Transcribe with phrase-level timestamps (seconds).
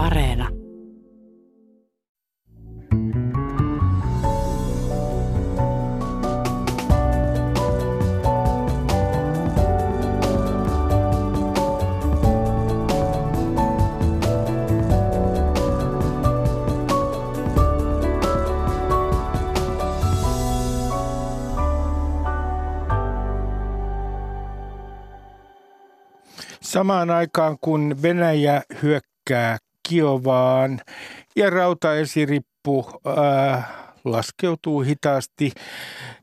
[0.00, 0.48] Areena.
[26.62, 29.58] Samaan aikaan kun Venäjä hyökkää
[29.90, 30.80] Kiovaan
[31.36, 33.68] ja rautaesirippu äh,
[34.04, 35.52] laskeutuu hitaasti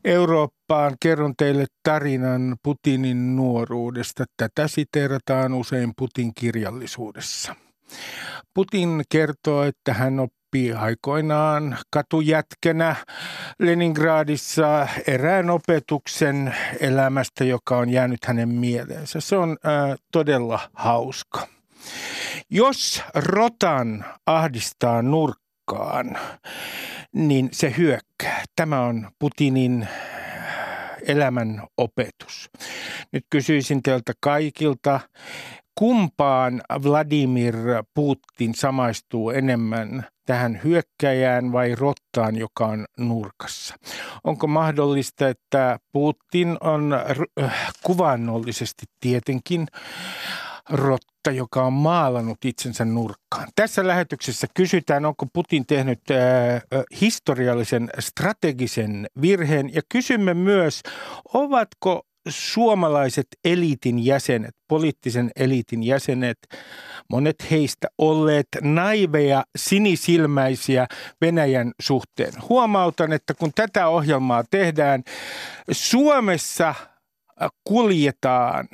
[0.05, 4.25] Eurooppaan, kerron teille tarinan Putinin nuoruudesta.
[4.37, 7.55] Tätä siteerataan usein Putin kirjallisuudessa.
[8.53, 12.95] Putin kertoo, että hän oppi aikoinaan katujätkänä
[13.59, 19.19] Leningradissa erään opetuksen elämästä, joka on jäänyt hänen mieleensä.
[19.19, 21.56] Se on äh, todella hauska.
[22.49, 26.17] Jos rotan ahdistaa nurkkaan,
[27.13, 28.43] niin se hyökkää.
[28.55, 29.87] Tämä on Putinin
[31.07, 32.49] elämän opetus.
[33.11, 34.99] Nyt kysyisin teiltä kaikilta,
[35.75, 37.55] kumpaan Vladimir
[37.93, 43.75] Putin samaistuu enemmän tähän hyökkäjään vai rottaan, joka on nurkassa?
[44.23, 46.93] Onko mahdollista, että Putin on
[47.41, 49.67] äh, kuvannollisesti tietenkin
[50.69, 53.47] rotta, joka on maalannut itsensä nurkkaan.
[53.55, 56.61] Tässä lähetyksessä kysytään, onko Putin tehnyt äh,
[57.01, 60.81] historiallisen strategisen virheen ja kysymme myös,
[61.33, 66.37] ovatko suomalaiset eliitin jäsenet, poliittisen eliitin jäsenet,
[67.09, 70.87] monet heistä olleet naiveja, sinisilmäisiä
[71.21, 72.33] Venäjän suhteen.
[72.49, 75.03] Huomautan, että kun tätä ohjelmaa tehdään,
[75.71, 76.75] Suomessa
[77.63, 78.67] kuljetaan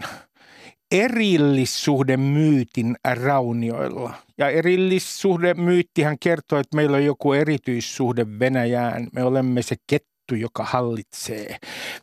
[0.93, 4.13] erillissuhdemyytin raunioilla.
[4.37, 9.07] Ja erillissuhdemyyttihän kertoo, että meillä on joku erityissuhde Venäjään.
[9.13, 11.57] Me olemme se kettä juttu, joka hallitsee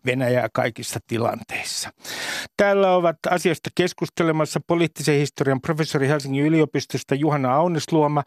[0.06, 1.91] Venäjää kaikissa tilanteissa.
[2.56, 8.23] Täällä ovat asiasta keskustelemassa poliittisen historian professori Helsingin yliopistosta Juhana Aunesluoma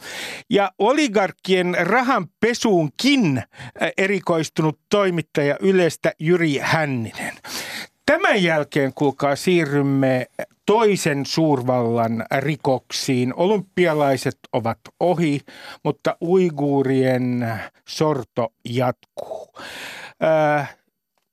[0.50, 3.44] ja oligarkkien rahanpesuunkin
[3.98, 7.34] erikoistunut toimittaja Ylestä Jyri Hänninen.
[8.06, 10.28] Tämän jälkeen, kuulkaa, siirrymme
[10.66, 13.34] toisen suurvallan rikoksiin.
[13.36, 15.40] Olympialaiset ovat ohi,
[15.84, 17.50] mutta uiguurien
[17.88, 19.54] sorto jatkuu.
[20.24, 20.76] Äh,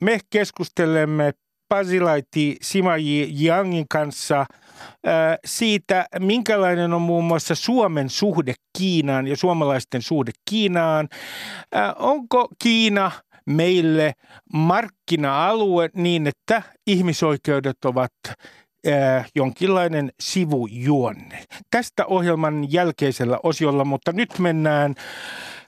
[0.04, 1.32] me keskustelemme
[1.68, 4.46] Pasilaiti Simaji Yangin kanssa äh,
[5.44, 11.08] siitä, minkälainen on muun muassa Suomen suhde Kiinaan ja suomalaisten suhde Kiinaan.
[11.76, 13.10] Äh, onko Kiina
[13.46, 14.12] meille
[14.52, 18.12] markkina-alue niin, että ihmisoikeudet ovat
[18.88, 21.44] äh, jonkinlainen sivujuonne.
[21.70, 24.94] Tästä ohjelman jälkeisellä osiolla, mutta nyt mennään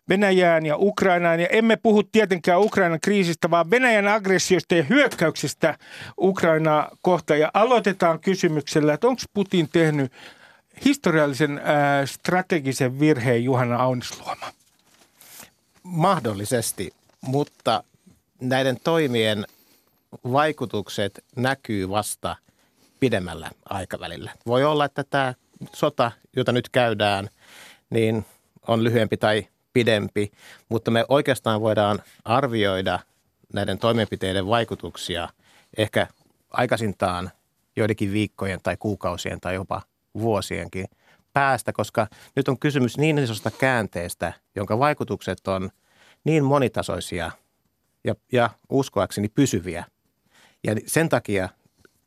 [0.09, 1.41] Venäjään ja Ukrainaan.
[1.41, 5.79] Ja emme puhu tietenkään Ukrainan kriisistä, vaan Venäjän aggressiosta ja hyökkäyksestä
[6.21, 7.41] Ukrainaa kohtaan.
[7.41, 10.13] Ja aloitetaan kysymyksellä, että onko Putin tehnyt
[10.85, 14.53] historiallisen ää, strategisen virheen Juhana Aunisluoma?
[15.83, 16.91] Mahdollisesti,
[17.21, 17.85] mutta
[18.41, 19.47] näiden toimien
[20.33, 22.37] vaikutukset näkyy vasta
[23.03, 24.33] pidemmällä aikavälillä.
[24.47, 25.35] Voi olla, että tämä
[25.73, 27.29] sota, jota nyt käydään,
[27.91, 28.25] niin
[28.69, 30.33] on lyhyempi tai pidempi,
[30.69, 32.99] mutta me oikeastaan voidaan arvioida
[33.53, 35.29] näiden toimenpiteiden vaikutuksia
[35.77, 36.07] ehkä
[36.51, 37.31] aikaisintaan
[37.77, 39.83] joidenkin viikkojen tai kuukausien tai jopa
[40.15, 40.87] vuosienkin
[41.33, 45.71] päästä, koska nyt on kysymys niin isosta käänteestä, jonka vaikutukset on
[46.25, 47.31] niin monitasoisia
[48.05, 49.85] ja, ja uskoakseni pysyviä.
[50.65, 51.49] Ja sen takia,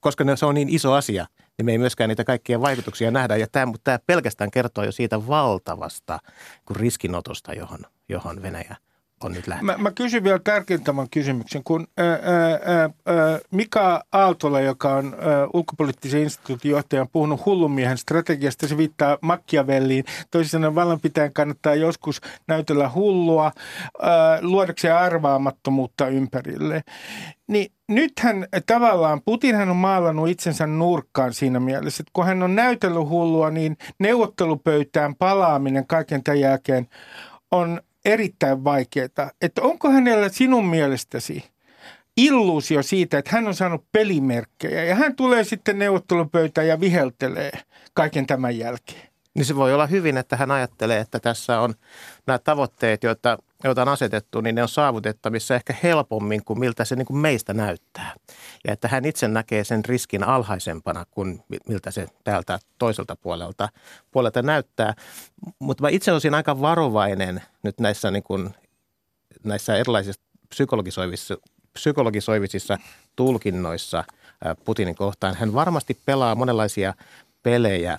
[0.06, 1.26] koska se on niin iso asia,
[1.58, 3.36] niin me ei myöskään niitä kaikkia vaikutuksia nähdä.
[3.36, 6.20] Ja tämä, mutta tämä pelkästään kertoo jo siitä valtavasta
[6.72, 7.80] riskinotosta, johon,
[8.10, 8.76] johon Venäjä
[9.26, 9.78] on nyt lähtenyt.
[9.78, 12.20] Mä, mä kysyn vielä tärkeimmän kysymyksen, kun ää, ää,
[12.82, 19.18] ää, Mika Aaltola, joka on ää, ulkopoliittisen instituutin johtaja, on puhunut hullumiehen strategiasta, se viittaa
[19.22, 20.06] Machiavelliin.
[20.32, 23.52] Toisin sanoen vallanpitäjän kannattaa joskus näytellä hullua
[24.02, 26.82] ää, luodakseen arvaamattomuutta ympärille.
[27.48, 33.10] Niin nythän tavallaan Putinhan on maalannut itsensä nurkkaan siinä mielessä, että kun hän on näytellyt
[33.10, 36.88] hullua, niin neuvottelupöytään palaaminen kaiken tämän jälkeen
[37.52, 39.32] on erittäin vaikeaa.
[39.42, 41.44] Että onko hänellä sinun mielestäsi
[42.18, 47.52] illuusio siitä, että hän on saanut pelimerkkejä ja hän tulee sitten neuvottelupöytään ja viheltelee
[47.94, 49.10] kaiken tämän jälkeen?
[49.34, 51.74] Niin se voi olla hyvin, että hän ajattelee, että tässä on
[52.28, 56.96] nämä tavoitteet, joita joita on asetettu, niin ne on saavutettavissa ehkä helpommin kuin miltä se
[56.96, 58.14] niin kuin meistä näyttää.
[58.68, 63.70] Ja että hän itse näkee sen riskin alhaisempana kuin miltä se täältä toiselta puolelta,
[64.12, 64.94] puolelta näyttää.
[65.60, 68.50] Mutta mä itse olisin aika varovainen nyt näissä, niin kuin,
[69.44, 71.38] näissä erilaisissa psykologisoivissa,
[71.74, 72.78] psykologisoivisissa
[73.16, 74.04] tulkinnoissa
[74.66, 75.36] Putinin kohtaan.
[75.36, 76.94] Hän varmasti pelaa monenlaisia
[77.44, 77.98] pelejä,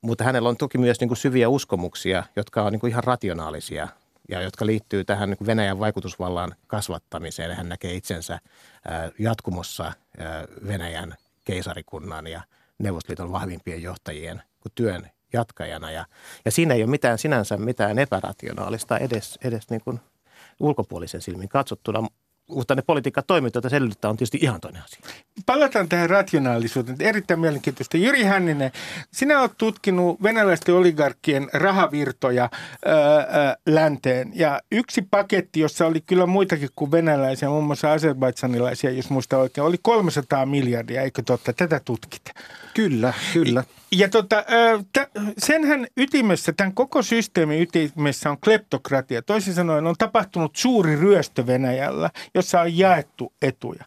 [0.00, 3.88] mutta hänellä on toki myös niin kuin syviä uskomuksia, jotka on niin kuin ihan rationaalisia
[4.32, 7.56] ja jotka liittyy tähän niin Venäjän vaikutusvallan kasvattamiseen.
[7.56, 8.38] Hän näkee itsensä
[9.18, 9.92] jatkumossa
[10.66, 11.14] Venäjän
[11.44, 12.40] keisarikunnan ja
[12.78, 14.42] Neuvostoliiton vahvimpien johtajien
[14.74, 15.90] työn jatkajana.
[15.90, 16.06] Ja,
[16.44, 20.00] ja siinä ei ole mitään sinänsä mitään epärationaalista edes, edes niin kuin
[20.60, 22.08] ulkopuolisen silmin katsottuna,
[22.54, 25.00] mutta ne politiikkatoimet, joita selvittää, on tietysti ihan toinen asia.
[25.46, 26.96] Palataan tähän rationaalisuuteen.
[27.00, 27.96] Erittäin mielenkiintoista.
[27.96, 28.72] Jyri Hänninen,
[29.12, 32.50] sinä olet tutkinut venäläisten oligarkkien rahavirtoja
[32.84, 34.32] ää, länteen.
[34.34, 39.64] Ja yksi paketti, jossa oli kyllä muitakin kuin venäläisiä, muun muassa azerbaidsanilaisia, jos muista oikein,
[39.64, 41.52] oli 300 miljardia, eikö totta?
[41.52, 42.22] Tätä tutkit.
[42.74, 43.64] Kyllä, kyllä.
[43.92, 44.44] Ja tota,
[45.38, 49.22] senhän ytimessä, tämän koko systeemin ytimessä on kleptokratia.
[49.22, 53.84] Toisin sanoen on tapahtunut suuri ryöstö Venäjällä, jossa on jaettu etuja.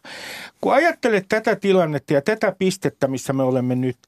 [0.60, 3.98] Kun ajattelet tätä tilannetta ja tätä pistettä, missä me olemme nyt,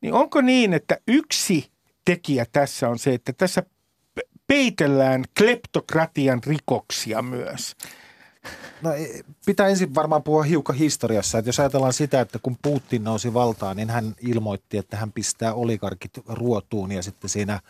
[0.00, 1.70] niin onko niin, että yksi
[2.04, 3.62] tekijä tässä on se, että tässä
[4.46, 7.76] peitellään kleptokratian rikoksia myös?
[8.82, 8.90] No,
[9.46, 11.38] pitää ensin varmaan puhua hiukan historiassa.
[11.38, 15.54] Että jos ajatellaan sitä, että kun Putin nousi valtaan, niin hän ilmoitti, että hän pistää
[15.54, 16.92] oligarkit ruotuun.
[16.92, 17.60] Ja sitten siinä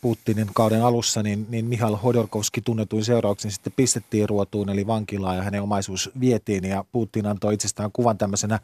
[0.00, 5.42] Putinin kauden alussa, niin, niin Mihail Hodorkovski tunnetuin seurauksin sitten pistettiin ruotuun, eli vankilaan ja
[5.42, 6.64] hänen omaisuus vietiin.
[6.64, 8.60] Ja Putin antoi itsestään kuvan tämmöisenä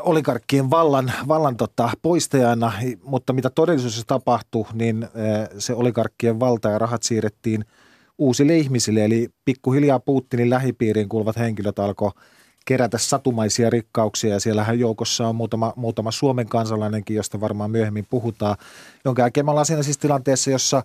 [0.00, 2.72] oligarkkien vallan, vallan tota, poistajana,
[3.02, 5.08] mutta mitä todellisuudessa tapahtui, niin
[5.58, 7.64] se oligarkkien valta ja rahat siirrettiin–
[8.20, 9.04] uusille ihmisille.
[9.04, 12.10] Eli pikkuhiljaa Putinin lähipiiriin kuuluvat henkilöt alkoi
[12.66, 18.56] kerätä satumaisia rikkauksia ja siellähän joukossa on muutama, muutama Suomen kansalainenkin, josta varmaan myöhemmin puhutaan,
[19.04, 20.82] jonka jälkeen me ollaan siinä siis tilanteessa, jossa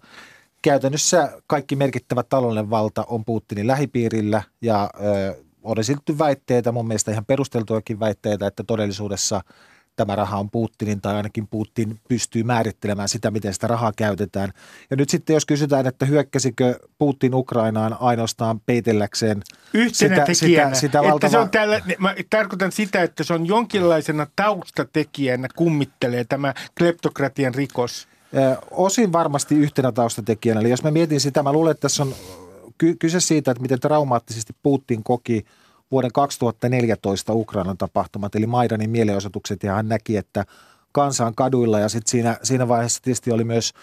[0.62, 7.12] käytännössä kaikki merkittävä taloudellinen valta on Putinin lähipiirillä ja ö, on esitetty väitteitä, mun mielestä
[7.12, 9.42] ihan perusteltuakin väitteitä, että todellisuudessa–
[9.96, 14.54] tämä raha on Putinin tai ainakin Putin pystyy määrittelemään sitä, miten sitä rahaa käytetään.
[14.90, 19.42] Ja nyt sitten jos kysytään, että hyökkäsikö Putin Ukrainaan ainoastaan peitelläkseen
[19.74, 21.16] Yhtenä sitä, tekijänä, sitä, sitä valtava...
[21.16, 27.56] että se on tällä, mä tarkoitan sitä, että se on jonkinlaisena taustatekijänä kummittelee tämä kleptokratian
[27.56, 28.08] rikos.
[28.72, 30.62] Osin varmasti yhtenä taustatekijänä.
[30.62, 32.16] Eli jos mä mietin sitä, mä luulen, että tässä on
[33.00, 35.46] kyse siitä, että miten traumaattisesti Putin koki–
[35.92, 40.46] vuoden 2014 Ukrainan tapahtumat, eli Maidanin mielenosoitukset, ja hän näki, että
[40.92, 43.74] kansa on kaduilla, ja sitten siinä, siinä vaiheessa tietysti oli myös,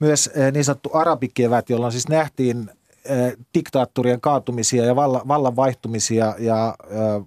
[0.00, 2.70] myös eh, niin sanottu arabikevät, jolloin siis nähtiin
[3.04, 7.26] eh, diktaattorien kaatumisia ja vallan, vallan vaihtumisia, ja eh,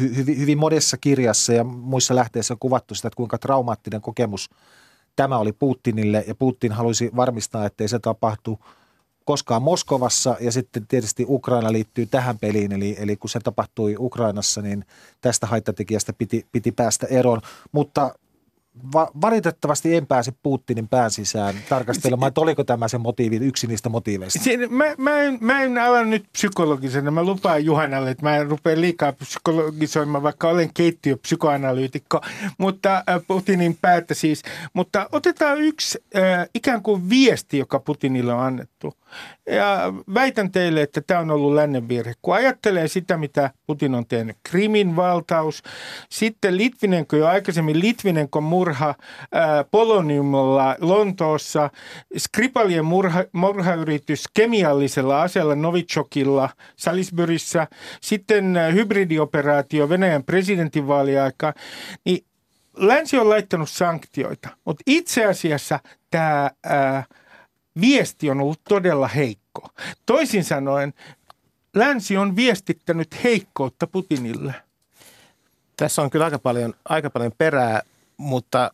[0.00, 4.50] hyvin, hyvin monessa kirjassa ja muissa lähteissä on kuvattu sitä, että kuinka traumaattinen kokemus
[5.16, 8.58] tämä oli Putinille, ja Putin halusi varmistaa, ettei se tapahtu–
[9.28, 14.62] koskaan Moskovassa ja sitten tietysti Ukraina liittyy tähän peliin, eli, eli kun se tapahtui Ukrainassa,
[14.62, 14.84] niin
[15.20, 17.40] tästä haittatekijästä piti, piti päästä eroon,
[17.72, 18.14] mutta
[18.94, 23.88] va- valitettavasti en pääse Putinin pään sisään tarkastelemaan, että oliko tämä se motiivi, yksi niistä
[23.88, 24.44] motiiveista.
[24.44, 27.10] Se, mä, mä, en, mä en ala nyt psykologisena.
[27.10, 32.20] Mä lupaan Juhanalle, että mä en rupea liikaa psykologisoimaan, vaikka olen keittiöpsykoanalyytikko,
[32.58, 34.42] mutta äh, Putinin päätä siis.
[34.72, 38.94] Mutta otetaan yksi äh, ikään kuin viesti, joka Putinille on annettu.
[39.46, 42.12] Ja väitän teille, että tämä on ollut lännen virhe.
[42.22, 45.62] Kun ajattelee sitä, mitä Putin on tehnyt, Krimin valtaus,
[46.10, 48.94] sitten Litvinenko jo aikaisemmin Litvinenko murha
[49.70, 51.70] Poloniumilla Lontoossa,
[52.18, 57.66] Skripalien murha, murhayritys kemiallisella aseella Novichokilla Salisburyssä,
[58.00, 61.54] sitten hybridioperaatio Venäjän presidentinvaaliaika,
[62.04, 62.24] niin
[62.76, 66.50] länsi on laittanut sanktioita, mutta itse asiassa tämä
[67.80, 69.68] viesti on ollut todella heikko.
[70.06, 70.94] Toisin sanoen,
[71.74, 74.54] länsi on viestittänyt heikkoutta Putinille.
[75.76, 77.82] Tässä on kyllä aika paljon, aika paljon perää,
[78.16, 78.70] mutta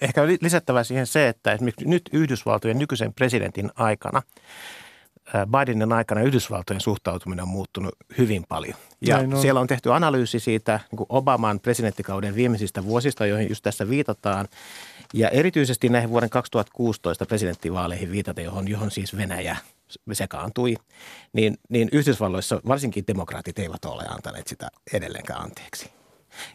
[0.00, 4.22] ehkä lisättävä siihen se, että nyt Yhdysvaltojen nykyisen presidentin aikana,
[5.46, 8.74] Bidenin aikana Yhdysvaltojen suhtautuminen on muuttunut hyvin paljon.
[9.00, 9.40] Ja on.
[9.40, 14.48] siellä on tehty analyysi siitä niin Obaman presidenttikauden viimeisistä vuosista, joihin just tässä viitataan.
[15.14, 19.56] Ja erityisesti näihin vuoden 2016 presidenttivaaleihin viitata, johon, johon siis Venäjä
[20.12, 20.76] sekaantui,
[21.32, 25.90] niin, niin Yhdysvalloissa varsinkin demokraatit eivät ole antaneet sitä edelleenkään anteeksi.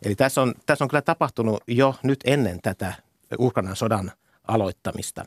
[0.05, 2.93] Eli tässä on, tässä on kyllä tapahtunut jo nyt ennen tätä
[3.39, 4.11] Ukrainan sodan
[4.47, 5.25] aloittamista.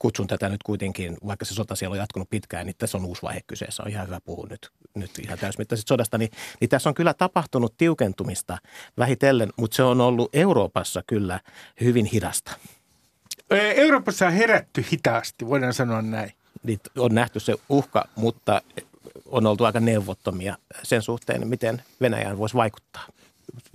[0.00, 3.22] Kutsun tätä nyt kuitenkin, vaikka se sota siellä on jatkunut pitkään, niin tässä on uusi
[3.22, 3.82] vaihe kyseessä.
[3.82, 6.18] On ihan hyvä puhua nyt, nyt ihan täysmittaisesta sodasta.
[6.18, 6.30] Niin,
[6.60, 8.58] niin tässä on kyllä tapahtunut tiukentumista
[8.98, 11.40] vähitellen, mutta se on ollut Euroopassa kyllä
[11.80, 12.52] hyvin hidasta.
[13.50, 16.32] Euroopassa on herätty hitaasti, voidaan sanoa näin.
[16.62, 18.62] Niin on nähty se uhka, mutta
[19.26, 23.06] on oltu aika neuvottomia sen suhteen, miten Venäjään voisi vaikuttaa.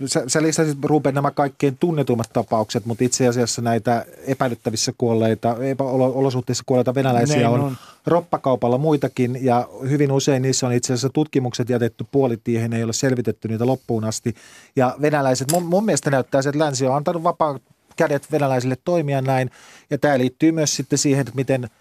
[0.06, 6.64] Sä, sä lisäsit Ruben nämä kaikkein tunnetummat tapaukset, mutta itse asiassa näitä epäilyttävissä kuolleita, epäolosuhteissa
[6.66, 12.06] kuolleita venäläisiä on, on roppakaupalla muitakin ja hyvin usein niissä on itse asiassa tutkimukset jätetty
[12.12, 14.34] puolitiehen, ei ole selvitetty niitä loppuun asti.
[14.76, 17.58] Ja venäläiset, mun, mun mielestä näyttää se, että länsi on antanut vapaa
[17.96, 19.50] kädet venäläisille toimia näin
[19.90, 21.68] ja tämä liittyy myös sitten siihen, että miten–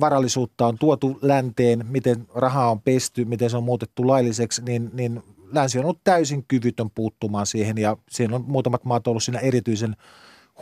[0.00, 5.22] varallisuutta on tuotu länteen, miten rahaa on pesty, miten se on muutettu lailliseksi, niin, niin
[5.54, 9.96] länsi on ollut täysin kyvytön puuttumaan siihen ja siinä on muutamat maat ollut siinä erityisen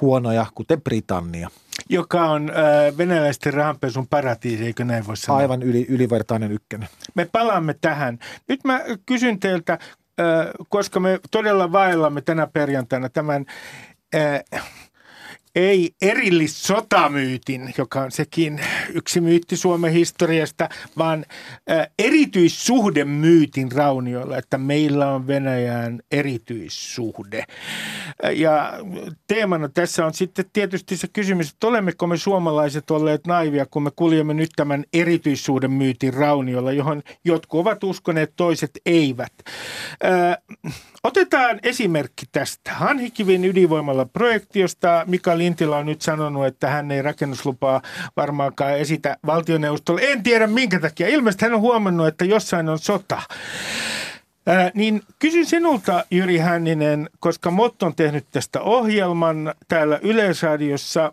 [0.01, 1.51] huonoja, kuten Britannia.
[1.89, 5.39] Joka on äh, venäläisten rahanpesun paratiisi, eikö näin voi sanoa?
[5.39, 6.89] Aivan yli, ylivertainen ykkönen.
[7.15, 8.19] Me palaamme tähän.
[8.49, 9.79] Nyt mä kysyn teiltä, äh,
[10.69, 13.47] koska me todella vaellamme tänä perjantaina tämän
[14.15, 14.65] äh,
[15.55, 18.61] ei erillissotamyytin, joka on sekin
[18.95, 20.69] yksi myytti Suomen historiasta,
[20.99, 21.25] vaan
[21.99, 27.45] erityissuhdemyytin raunioilla, että meillä on Venäjään erityissuhde.
[28.35, 28.73] Ja
[29.27, 33.91] teemana tässä on sitten tietysti se kysymys, että olemmeko me suomalaiset olleet naivia, kun me
[33.97, 39.33] kuljemme nyt tämän erityissuhdemyytin raunioilla, johon jotkut ovat uskoneet, toiset eivät.
[41.05, 42.73] Otetaan esimerkki tästä.
[42.73, 47.83] Hanhikivin ydinvoimalla projekti, josta Mika Lintilä on nyt sanonut, että hän ei rakennuslupaa
[48.17, 50.01] varmaankaan esitä valtioneuvostolle.
[50.05, 51.09] En tiedä minkä takia.
[51.09, 53.23] Ilmeisesti hän on huomannut, että jossain on sota.
[54.47, 61.13] Ää, niin kysyn sinulta, Jyri Hänninen, koska Mott on tehnyt tästä ohjelman täällä Yleisradiossa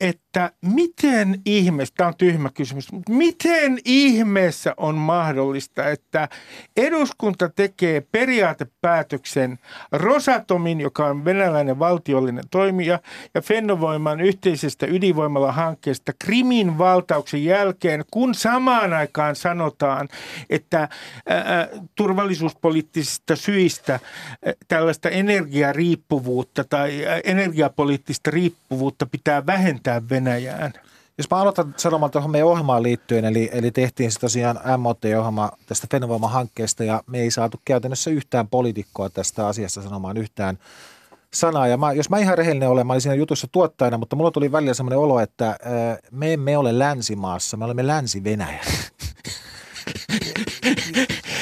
[0.00, 6.28] että miten ihmeessä, tämä on tyhmä kysymys, mutta miten ihmeessä on mahdollista, että
[6.76, 9.58] eduskunta tekee periaatepäätöksen
[9.92, 13.00] Rosatomin, joka on venäläinen valtiollinen toimija,
[13.34, 20.08] ja Fennovoiman yhteisestä ydinvoimala-hankkeesta Krimin valtauksen jälkeen, kun samaan aikaan sanotaan,
[20.50, 20.88] että
[21.28, 30.72] ää, turvallisuuspoliittisista syistä ää, tällaista energiariippuvuutta tai energiapoliittista riippuvuutta pitää vähentää liittää Venäjään?
[31.18, 35.86] Jos mä aloitan sanomaan tuohon meidän ohjelmaan liittyen, eli, eli tehtiin se tosiaan MOT-ohjelma tästä
[35.90, 40.58] Fennovoima-hankkeesta ja me ei saatu käytännössä yhtään poliitikkoa tästä asiasta sanomaan yhtään
[41.34, 41.66] sanaa.
[41.66, 44.52] Ja mä, jos mä ihan rehellinen olen, mä olin siinä jutussa tuottajana, mutta mulla tuli
[44.52, 45.56] välillä semmoinen olo, että äh,
[46.10, 48.60] me emme ole länsimaassa, me olemme länsi-Venäjä.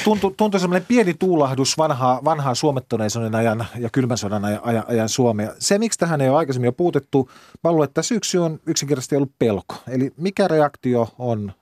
[0.03, 5.53] tuntui, tuntui semmoinen pieni tuulahdus vanhaa, vanhaa suomettuneisuuden ajan ja kylmän sodan ajan, ajan Suomea.
[5.59, 7.29] Se, miksi tähän ei ole aikaisemmin jo puutettu,
[7.63, 9.75] mä luulen, että syksy on yksinkertaisesti ollut pelko.
[9.87, 11.53] Eli mikä reaktio on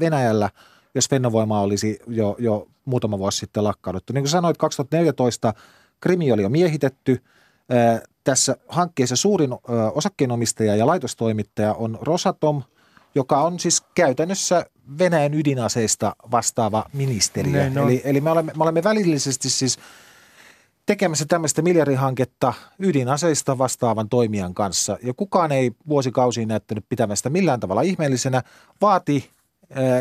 [0.00, 0.50] Venäjällä,
[0.94, 4.12] jos Fennovoima olisi jo, jo muutama vuosi sitten lakkauduttu.
[4.12, 5.54] Niin kuin sanoit, 2014
[6.00, 7.22] Krimi oli jo miehitetty.
[8.24, 9.50] Tässä hankkeessa suurin
[9.94, 12.62] osakkeenomistaja ja laitostoimittaja on Rosatom,
[13.14, 14.66] joka on siis käytännössä
[14.98, 17.52] Venäjän ydinaseista vastaava ministeriö.
[17.52, 19.78] Näin eli, eli me, olemme, me olemme välillisesti siis
[20.86, 24.98] tekemässä tämmöistä miljardihanketta ydinaseista vastaavan toimijan kanssa.
[25.02, 28.42] Ja kukaan ei vuosikausiin näyttänyt pitämästä millään tavalla ihmeellisenä.
[28.80, 29.30] Vaati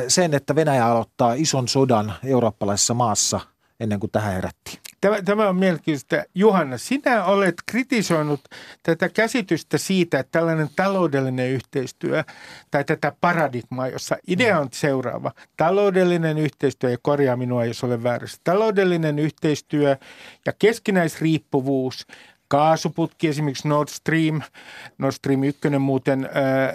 [0.08, 3.40] sen, että Venäjä aloittaa ison sodan eurooppalaisessa maassa
[3.80, 4.80] ennen kuin tähän herättiin.
[5.02, 6.24] Tämä, tämä on mielenkiintoista.
[6.36, 8.42] Juhanna, sinä olet kritisoinut
[8.84, 12.24] tätä käsitystä siitä, että tällainen taloudellinen yhteistyö
[12.72, 15.32] tai tätä paradigmaa, jossa idea on seuraava.
[15.58, 18.38] Taloudellinen yhteistyö, ja korjaa minua, jos olen väärässä.
[18.44, 19.98] Taloudellinen yhteistyö
[20.46, 22.08] ja keskinäisriippuvuus
[22.48, 24.42] kaasuputki, esimerkiksi Nord Stream,
[24.98, 26.72] Nord Stream 1 muuten ää, ää,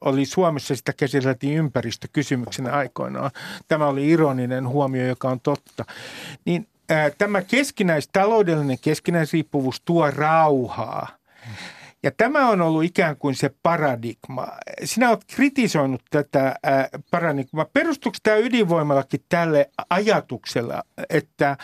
[0.00, 3.30] oli Suomessa, sitä käsiteltiin ympäristökysymyksenä aikoinaan.
[3.68, 5.84] Tämä oli ironinen huomio, joka on totta.
[6.44, 6.66] Niin
[7.18, 11.08] tämä keskinäis, taloudellinen keskinäisriippuvuus tuo rauhaa.
[12.02, 14.48] Ja tämä on ollut ikään kuin se paradigma.
[14.84, 16.54] Sinä olet kritisoinut tätä
[17.10, 17.66] paradigmaa.
[17.72, 21.56] Perustuuko tämä ydinvoimallakin tälle ajatuksella, että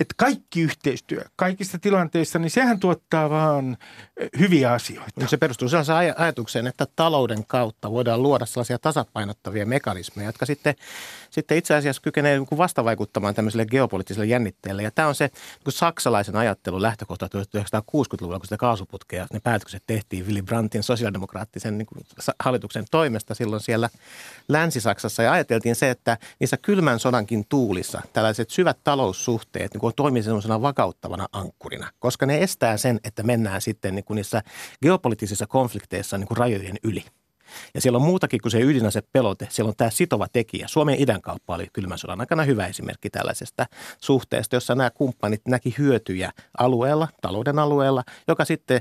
[0.00, 3.76] että kaikki yhteistyö kaikissa tilanteissa, niin sehän tuottaa vaan
[4.38, 5.26] hyviä asioita.
[5.26, 10.74] Se perustuu sellaiseen ajatukseen, että talouden kautta voidaan luoda sellaisia tasapainottavia mekanismeja, jotka sitten,
[11.30, 14.82] sitten itse asiassa kykenee niin vastavaikuttamaan tämmöiselle geopoliittiselle jännitteelle.
[14.82, 15.30] Ja tämä on se
[15.66, 21.86] niin saksalaisen ajattelun lähtökohta 1960-luvulla, kun sitä kaasuputkea, ne päätökset tehtiin Willy Brandtin sosiaalidemokraattisen niin
[21.86, 22.04] kuin,
[22.40, 23.90] hallituksen toimesta silloin siellä
[24.48, 25.22] Länsi-Saksassa.
[25.22, 31.26] Ja ajateltiin se, että niissä kylmän sodankin tuulissa tällaiset syvät taloussuhteet niin toimii sellaisena vakauttavana
[31.32, 34.42] ankkurina, koska ne estää sen, että mennään sitten niin kuin niissä
[34.82, 37.04] geopoliittisissa konflikteissa niin kuin rajojen yli.
[37.74, 39.46] Ja siellä on muutakin kuin se ydinasepelote.
[39.50, 40.68] Siellä on tämä sitova tekijä.
[40.68, 43.66] Suomen idän kauppa oli kylmän sodan aikana hyvä esimerkki tällaisesta
[44.00, 48.80] suhteesta, jossa nämä kumppanit näki hyötyjä alueella, talouden alueella, joka sitten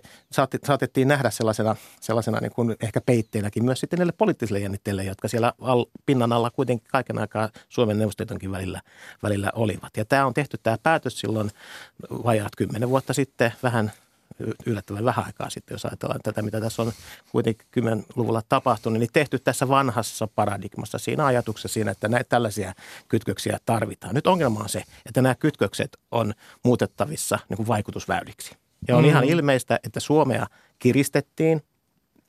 [0.65, 5.53] saatettiin nähdä sellaisena, sellaisena niin kuin ehkä peitteenäkin myös sitten näille poliittisille jännitteille, jotka siellä
[5.61, 8.81] al, pinnan alla kuitenkin kaiken aikaa Suomen neuvostoitonkin välillä,
[9.23, 9.97] välillä olivat.
[9.97, 11.51] Ja tämä on tehty tämä päätös silloin
[12.11, 13.91] vajaat kymmenen vuotta sitten, vähän
[14.65, 16.91] yllättävän vähän aikaa sitten, jos ajatellaan tätä, mitä tässä on
[17.31, 22.73] kuitenkin 10-luvulla tapahtunut, niin tehty tässä vanhassa paradigmassa siinä ajatuksessa siinä, että näitä tällaisia
[23.07, 24.15] kytköksiä tarvitaan.
[24.15, 28.55] Nyt ongelma on se, että nämä kytkökset on muutettavissa niin kuin vaikutusväyliksi.
[28.87, 29.09] Ja on mm.
[29.09, 30.47] ihan ilmeistä, että Suomea
[30.79, 31.61] kiristettiin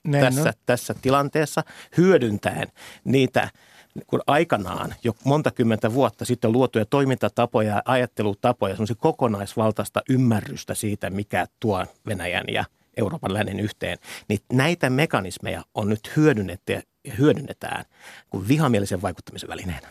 [0.04, 0.52] Näin tässä, no.
[0.66, 1.62] tässä tilanteessa
[1.96, 2.68] hyödyntäen
[3.04, 3.50] niitä–
[4.06, 11.10] kun aikanaan jo monta kymmentä vuotta sitten luotuja toimintatapoja ja ajattelutapoja, semmoisia kokonaisvaltaista ymmärrystä siitä,
[11.10, 12.64] mikä tuo Venäjän ja
[12.96, 16.82] Euroopan lännen yhteen, niin näitä mekanismeja on nyt hyödynnetty ja
[17.18, 17.84] hyödynnetään
[18.30, 19.88] kuin vihamielisen vaikuttamisen välineenä.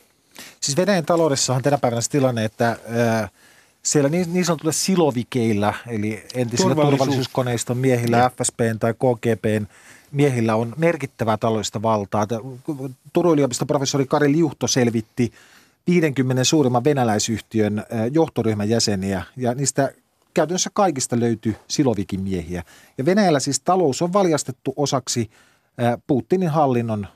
[0.62, 3.32] Siis Venäjän taloudessa on tänä päivänä se tilanne, että äh,
[3.84, 7.00] siellä niin, niin sanotulla silovikeillä, eli entisillä Turvallisuus.
[7.00, 8.30] turvallisuuskoneiston miehillä, ja.
[8.30, 9.68] FSPn tai KGPn
[10.12, 12.28] miehillä on merkittävää taloudellista valtaa.
[13.14, 15.32] Turun yliopiston professori Kari Liuhto selvitti
[15.88, 19.94] 50 suurimman venäläisyhtiön johtoryhmän jäseniä ja niistä
[20.34, 22.64] käytännössä kaikista löytyy silovikin miehiä.
[22.98, 25.30] Ja Venäjällä siis talous on valjastettu osaksi
[26.08, 27.08] Putinin hallinnon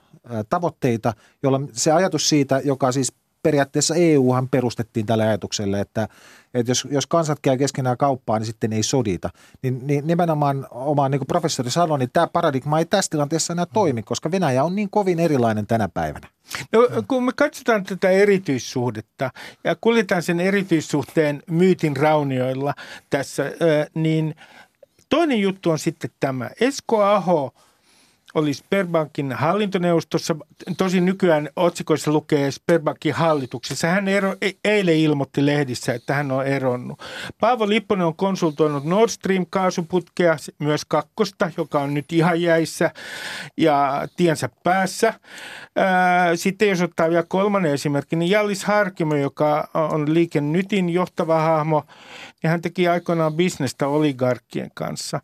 [0.49, 6.07] tavoitteita, jolla se ajatus siitä, joka siis periaatteessa EUhan perustettiin tällä ajatukselle, että,
[6.53, 9.29] että jos, jos kansat käy keskenään kauppaa, niin sitten ei sodita.
[9.61, 13.65] Niin, niin nimenomaan omaan, niin kuin professori sanoi, niin tämä paradigma ei tässä tilanteessa enää
[13.65, 16.27] toimi, koska Venäjä on niin kovin erilainen tänä päivänä.
[16.71, 19.31] No, kun me katsotaan tätä erityissuhdetta
[19.63, 22.73] ja kuljetaan sen erityissuhteen myytin raunioilla
[23.09, 23.43] tässä,
[23.93, 24.35] niin
[25.09, 26.49] toinen juttu on sitten tämä.
[26.59, 27.51] Esko Aho–
[28.33, 30.35] oli Sperbankin hallintoneuvostossa.
[30.77, 33.87] Tosin nykyään otsikoissa lukee Sperbankin hallituksessa.
[33.87, 37.03] Hän ero, e, eilen ilmoitti lehdissä, että hän on eronnut.
[37.39, 42.91] Paavo Lipponen on konsultoinut Nord Stream-kaasuputkea, myös kakkosta, joka on nyt ihan jäissä
[43.57, 45.13] ja tiensä päässä.
[46.35, 51.83] Sitten jos ottaa vielä kolmannen esimerkki, niin Jallis Harkimo, joka on Liike Nytin johtava hahmo,
[52.43, 55.19] ja hän teki aikoinaan bisnestä oligarkkien kanssa.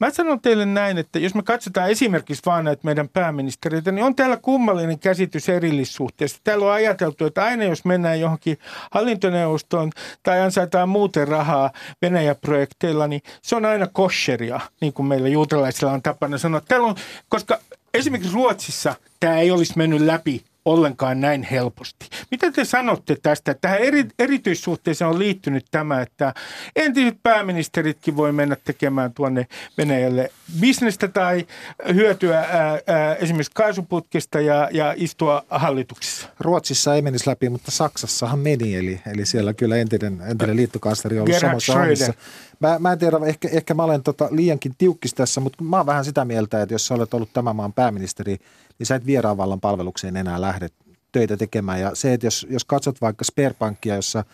[0.00, 4.36] Mä sanon teille näin, että jos me katsotaan esimerkiksi näitä meidän pääministeriöitä, niin on täällä
[4.36, 6.40] kummallinen käsitys erillissuhteesta.
[6.44, 8.58] Täällä on ajateltu, että aina jos mennään johonkin
[8.90, 9.90] hallintoneuvostoon
[10.22, 11.70] tai ansaitaan muuten rahaa
[12.02, 16.60] Venäjä-projekteilla, niin se on aina kosheria, niin kuin meillä juutalaisilla on tapana sanoa.
[16.60, 16.94] Täällä on,
[17.28, 17.58] koska
[17.94, 22.06] esimerkiksi Ruotsissa tämä ei olisi mennyt läpi ollenkaan näin helposti.
[22.30, 23.54] Mitä te sanotte tästä?
[23.54, 26.34] Tähän eri, erityissuhteeseen on liittynyt tämä, että
[26.76, 29.46] entiset pääministeritkin voi mennä tekemään tuonne
[29.78, 31.46] Venäjälle bisnestä tai
[31.94, 36.28] hyötyä ää, ää, esimerkiksi kaasuputkista ja, ja istua hallituksissa.
[36.40, 41.22] Ruotsissa ei menisi läpi, mutta Saksassahan meni, eli, eli siellä kyllä entinen, entinen liittokansleri on
[41.22, 42.14] ollut Gerhard samassa.
[42.60, 45.86] Mä, mä en tiedä, ehkä, ehkä mä olen tota liiankin tiukkis tässä, mutta mä oon
[45.86, 48.38] vähän sitä mieltä, että jos sä olet ollut tämän maan pääministeri–
[48.78, 50.68] niin sä et vieraanvallan palvelukseen enää lähde
[51.12, 51.80] töitä tekemään.
[51.80, 54.24] Ja se, että jos, jos katsot vaikka Sperpankkia, jossa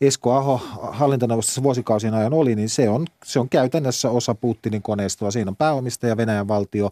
[0.00, 5.30] Esko Aho hallintoneuvostossa vuosikausien ajan oli, niin se on, se on käytännössä osa Putinin koneistoa.
[5.30, 6.90] Siinä on pääomistaja Venäjän valtio.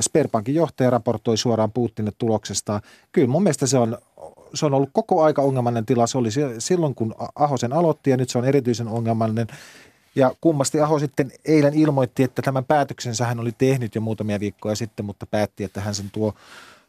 [0.00, 2.80] Sperbankin johtaja raportoi suoraan Putinille tuloksesta.
[3.12, 3.98] Kyllä mun mielestä se on,
[4.54, 6.06] se on ollut koko aika ongelmallinen tila.
[6.06, 9.46] Se oli silloin, kun Aho sen aloitti ja nyt se on erityisen ongelmallinen.
[10.14, 14.76] Ja kummasti Aho sitten eilen ilmoitti, että tämän päätöksensä hän oli tehnyt jo muutamia viikkoja
[14.76, 16.34] sitten, mutta päätti, että hän sen tuo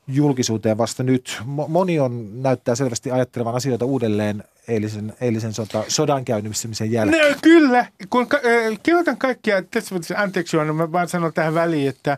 [0.08, 1.42] julkisuuteen vasta nyt.
[1.46, 7.32] Moni on, näyttää selvästi ajattelevan asioita uudelleen eilisen, eilisen sota, sodan käynnistymisen jälkeen.
[7.32, 7.86] No, kyllä.
[8.10, 8.40] Kun ka-
[8.84, 12.18] kehotan kaikkia, tässä anteeksi on, mä vaan sanon tähän väliin, että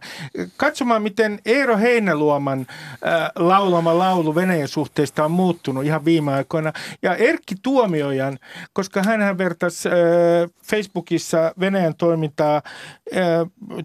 [0.58, 2.67] katsomaan miten Eero Heinäluoman
[3.36, 6.74] laulama laulu Venäjän suhteista on muuttunut ihan viime aikoina.
[7.02, 8.39] Ja Erkki Tuomiojan,
[8.74, 9.89] koska hän vertasi
[10.63, 12.62] Facebookissa Venäjän toimintaa
[13.15, 13.24] äh,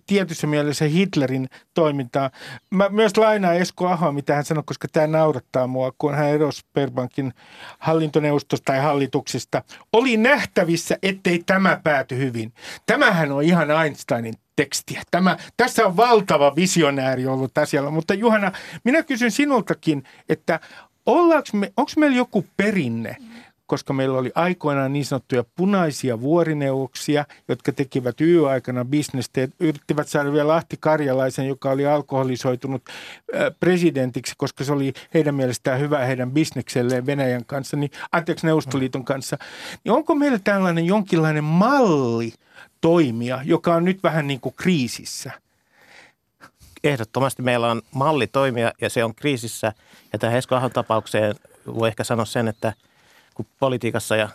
[0.07, 2.31] tietyssä mielessä Hitlerin toimintaa.
[2.71, 6.61] Mä myös lainaan Esko Ahoa, mitä hän sanoi, koska tämä naurattaa mua, kun hän erosi
[6.61, 7.35] Sperbankin
[7.79, 9.63] hallintoneuvostosta tai hallituksesta.
[9.93, 12.53] Oli nähtävissä, ettei tämä pääty hyvin.
[12.87, 15.03] Tämähän on ihan Einsteinin tekstiä.
[15.11, 17.91] Tämä, tässä on valtava visionääri ollut asialla.
[17.91, 18.53] Mutta Juhana,
[18.85, 20.61] minä kysyn sinultakin, että
[21.53, 23.17] me, onko meillä joku perinne
[23.71, 30.33] koska meillä oli aikoinaan niin sanottuja punaisia vuorineuvoksia, jotka tekivät YÖ-aikana bisnestä ja yrittivät saada
[30.33, 32.83] vielä Lahti Karjalaisen, joka oli alkoholisoitunut
[33.61, 39.39] presidentiksi, koska se oli heidän mielestään hyvä heidän bisnekselleen Venäjän kanssa, niin, anteeksi Neuvostoliiton kanssa.
[39.85, 42.33] Niin onko meillä tällainen jonkinlainen malli
[42.81, 45.31] toimia, joka on nyt vähän niin kuin kriisissä?
[46.85, 49.73] Ehdottomasti meillä on malli toimia ja se on kriisissä.
[50.13, 51.35] Ja tähän Esko Ahon tapaukseen
[51.67, 52.73] voi ehkä sanoa sen, että
[53.45, 54.29] kun politiikassa ja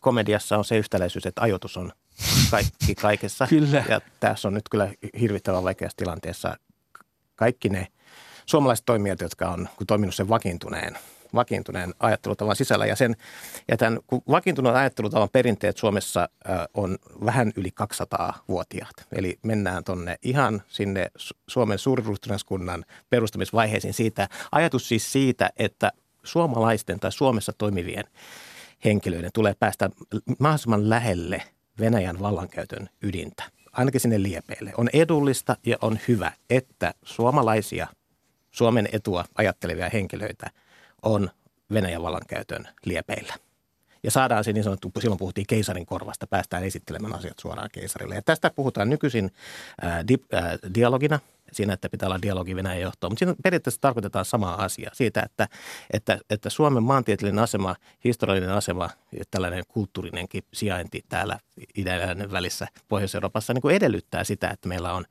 [0.00, 1.92] komediassa on se yhtäläisyys, että ajoitus on
[2.50, 3.46] kaikki kaikessa.
[3.50, 3.84] kyllä.
[3.88, 6.56] Ja tässä on nyt kyllä hirvittävän vaikeassa tilanteessa
[7.36, 7.86] kaikki ne
[8.46, 10.98] suomalaiset toimijat, jotka on toiminut sen vakiintuneen
[11.34, 12.86] vakiintuneen ajattelutavan sisällä.
[12.86, 13.16] Ja, sen,
[13.68, 16.28] ja tämän kun vakiintuneen ajattelutavan perinteet Suomessa
[16.74, 19.06] on vähän yli 200-vuotiaat.
[19.12, 21.10] Eli mennään tuonne ihan sinne
[21.46, 24.28] Suomen suuriruhtinaskunnan perustamisvaiheisiin siitä.
[24.52, 25.92] Ajatus siis siitä, että
[26.22, 28.04] suomalaisten tai Suomessa toimivien
[28.84, 29.90] henkilöiden tulee päästä
[30.38, 31.42] mahdollisimman lähelle
[31.78, 34.72] Venäjän vallankäytön ydintä, ainakin sinne liepeille.
[34.76, 37.86] On edullista ja on hyvä, että suomalaisia,
[38.50, 40.50] Suomen etua ajattelevia henkilöitä
[41.02, 41.30] on
[41.72, 43.34] Venäjän vallankäytön liepeillä.
[44.02, 48.14] Ja saadaan se niin sanottu, silloin puhuttiin keisarin korvasta, päästään esittelemään asiat suoraan keisarille.
[48.14, 49.32] Ja tästä puhutaan nykyisin
[49.82, 51.20] ää, di, ää, dialogina,
[51.52, 53.12] siinä, että pitää olla dialogi Venäjän johtoon.
[53.12, 55.48] Mutta siinä periaatteessa tarkoitetaan samaa asiaa siitä, että,
[55.92, 61.38] että, että Suomen maantieteellinen asema, historiallinen asema ja tällainen kulttuurinenkin sijainti täällä
[61.76, 65.04] idän välissä Pohjois-Euroopassa niin kuin edellyttää sitä, että meillä on,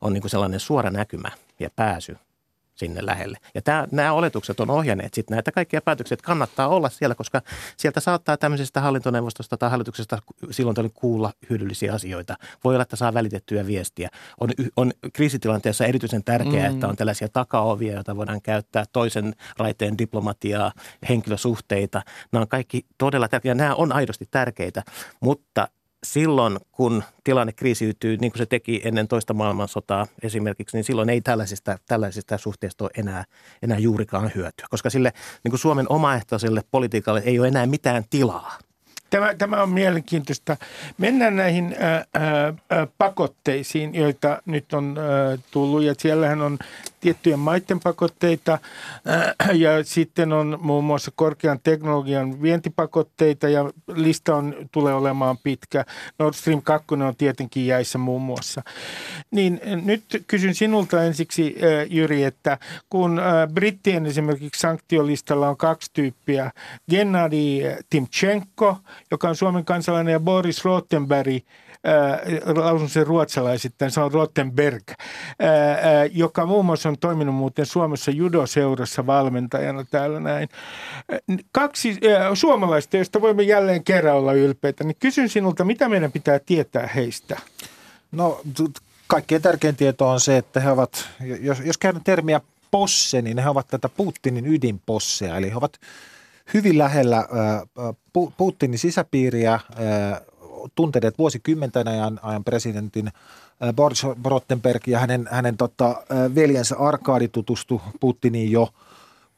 [0.00, 1.30] on niin kuin sellainen suora näkymä
[1.60, 2.16] ja pääsy
[2.78, 3.38] sinne lähelle.
[3.54, 7.42] Ja tämä, nämä oletukset on ohjanneet sitten näitä kaikkia päätöksiä, että kannattaa olla siellä, koska
[7.76, 10.18] sieltä saattaa tämmöisestä hallintoneuvostosta tai hallituksesta
[10.50, 12.36] silloin tällöin kuulla hyödyllisiä asioita.
[12.64, 14.08] Voi olla, että saa välitettyä viestiä.
[14.40, 16.74] On, on kriisitilanteessa erityisen tärkeää, mm.
[16.74, 20.72] että on tällaisia takaovia, joita voidaan käyttää, toisen raiteen diplomatiaa,
[21.08, 22.02] henkilösuhteita.
[22.32, 23.54] Nämä on kaikki todella tärkeitä.
[23.54, 24.82] Nämä on aidosti tärkeitä,
[25.20, 25.68] mutta
[26.06, 31.20] silloin, kun tilanne kriisiytyy, niin kuin se teki ennen toista maailmansotaa esimerkiksi, niin silloin ei
[31.20, 33.24] tällaisista, tällaisista suhteista ole enää,
[33.62, 35.12] enää juurikaan hyötyä, koska sille
[35.44, 38.58] niin kuin Suomen omaehtoiselle politiikalle ei ole enää mitään tilaa.
[39.10, 40.56] Tämä, tämä on mielenkiintoista.
[40.98, 45.82] Mennään näihin ää, ää, pakotteisiin, joita nyt on ää, tullut.
[45.82, 46.58] Ja siellähän on
[47.00, 48.52] tiettyjen maiden pakotteita
[49.08, 55.84] äh, ja sitten on muun muassa korkean teknologian vientipakotteita ja lista on, tulee olemaan pitkä.
[56.18, 58.62] Nord Stream 2 on tietenkin jäissä muun muassa.
[59.30, 62.58] Niin äh, nyt kysyn sinulta ensiksi äh, Jyri, että
[62.90, 63.20] kun
[63.54, 66.50] brittien esimerkiksi sanktiolistalla on kaksi tyyppiä,
[66.90, 67.36] Gennady
[67.90, 68.76] Timchenko,
[69.10, 71.42] joka on Suomen kansalainen ja Boris Rottenberg,
[72.56, 74.82] lausun sen ruotsalaisittain, se on Rottenberg,
[76.12, 80.48] joka muun muassa on toiminut muuten Suomessa judoseurassa valmentajana täällä näin.
[81.52, 81.98] Kaksi
[82.34, 87.36] suomalaista, joista voimme jälleen kerran olla ylpeitä, niin kysyn sinulta, mitä meidän pitää tietää heistä?
[88.12, 88.40] No
[89.06, 91.08] kaikkein tärkein tieto on se, että he ovat,
[91.40, 95.78] jos, jos käydään termiä posse, niin he ovat tätä Putinin ydinposseja, eli he ovat
[96.54, 97.28] hyvin lähellä
[98.36, 99.60] Putinin sisäpiiriä,
[100.74, 107.28] tunteneet vuosikymmenten ajan, ajan presidentin äh, Boris Rottenberg ja hänen, hänen tota, äh, veljensä Arkadi
[107.28, 108.68] tutustu Putiniin jo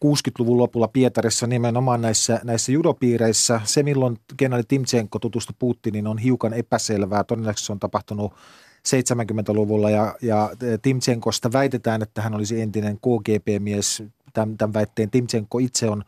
[0.04, 3.60] 60-luvun lopulla Pietarissa nimenomaan näissä, näissä judopiireissä.
[3.64, 7.24] Se, milloin kenraali Timchenko tutustui Putiniin, on hiukan epäselvää.
[7.24, 8.32] Todennäköisesti se on tapahtunut
[8.88, 14.02] 70-luvulla ja, ja äh, Timchenkosta väitetään, että hän olisi entinen KGP-mies.
[14.32, 16.04] Tämän, tämän väitteen Timchenko itse on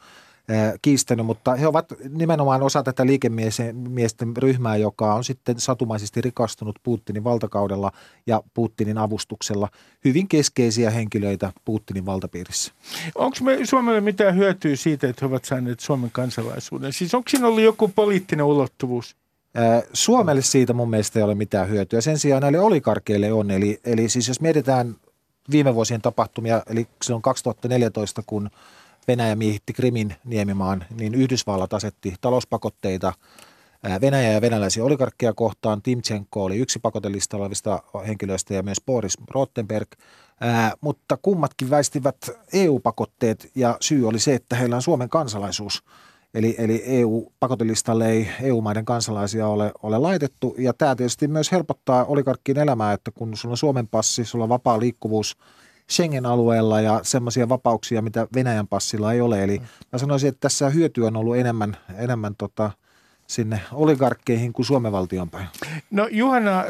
[0.82, 7.24] kiistänyt, mutta he ovat nimenomaan osa tätä liikemiesten ryhmää, joka on sitten satumaisesti rikastunut Putinin
[7.24, 7.92] valtakaudella
[8.26, 9.68] ja Putinin avustuksella.
[10.04, 12.72] Hyvin keskeisiä henkilöitä Putinin valtapiirissä.
[13.14, 16.92] Onko me Suomelle mitään hyötyä siitä, että he ovat saaneet Suomen kansalaisuuden?
[16.92, 19.16] Siis onko siinä ollut joku poliittinen ulottuvuus?
[19.92, 22.00] Suomelle siitä mun mielestä ei ole mitään hyötyä.
[22.00, 23.50] Sen sijaan näille olikarkeille on.
[23.50, 24.96] Eli, eli siis jos mietitään
[25.50, 28.50] viime vuosien tapahtumia, eli se on 2014, kun–
[29.08, 33.12] Venäjä miehitti Krimin niemimaan, niin Yhdysvallat asetti talouspakotteita
[34.00, 35.82] Venäjä ja venäläisiä oligarkkeja kohtaan.
[35.82, 39.88] Timchenko oli yksi pakotelista olevista henkilöistä ja myös Boris Rottenberg.
[40.40, 42.16] Ää, mutta kummatkin väistivät
[42.52, 45.82] EU-pakotteet ja syy oli se, että heillä on Suomen kansalaisuus.
[46.34, 50.54] Eli, eli EU-pakotelistalle ei EU-maiden kansalaisia ole, ole laitettu.
[50.58, 54.48] Ja tämä tietysti myös helpottaa oligarkkien elämää, että kun sulla on Suomen passi, sulla on
[54.48, 55.36] vapaa liikkuvuus–
[55.90, 59.44] Schengen-alueella ja semmoisia vapauksia, mitä Venäjän passilla ei ole.
[59.44, 62.70] Eli mä sanoisin, että tässä hyötyä on ollut enemmän, enemmän tota,
[63.26, 65.46] sinne oligarkkeihin kuin Suomen valtion päin?
[65.90, 66.64] No Juhana,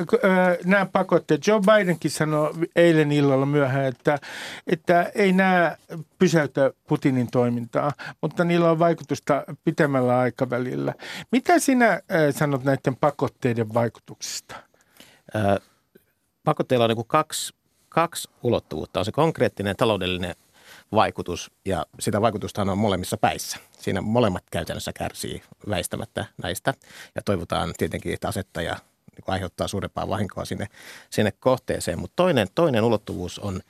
[0.65, 4.19] nämä pakotteet, Joe Bidenkin sanoi eilen illalla myöhään, että,
[4.67, 5.77] että ei nämä
[6.19, 10.95] pysäytä Putinin toimintaa, mutta niillä on vaikutusta pitemmällä aikavälillä.
[11.33, 14.57] Mitä sinä sanot näiden pakotteiden vaikutuksista?
[16.45, 17.55] pakotteilla on niin kaksi,
[17.93, 18.99] kaksi ulottuvuutta.
[18.99, 20.35] On se konkreettinen taloudellinen
[20.93, 23.59] vaikutus ja sitä vaikutusta on molemmissa päissä.
[23.79, 26.75] Siinä molemmat käytännössä kärsii väistämättä näistä
[27.15, 28.73] ja toivotaan tietenkin, että asettaja
[29.17, 30.67] niin aiheuttaa suurempaa vahinkoa sinne,
[31.11, 31.99] sinne kohteeseen.
[31.99, 33.61] Mutta toinen, toinen ulottuvuus on,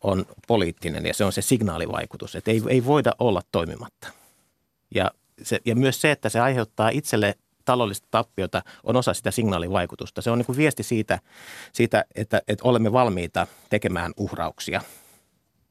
[0.00, 4.08] on poliittinen ja se on se signaalivaikutus, että ei, ei voida olla toimimatta.
[4.94, 5.10] Ja,
[5.42, 7.34] se, ja myös se, että se aiheuttaa itselle
[7.66, 10.22] taloudellista tappiota on osa sitä signaalivaikutusta.
[10.22, 11.18] Se on niin kuin viesti siitä,
[11.72, 14.80] siitä että, että olemme valmiita tekemään uhrauksia–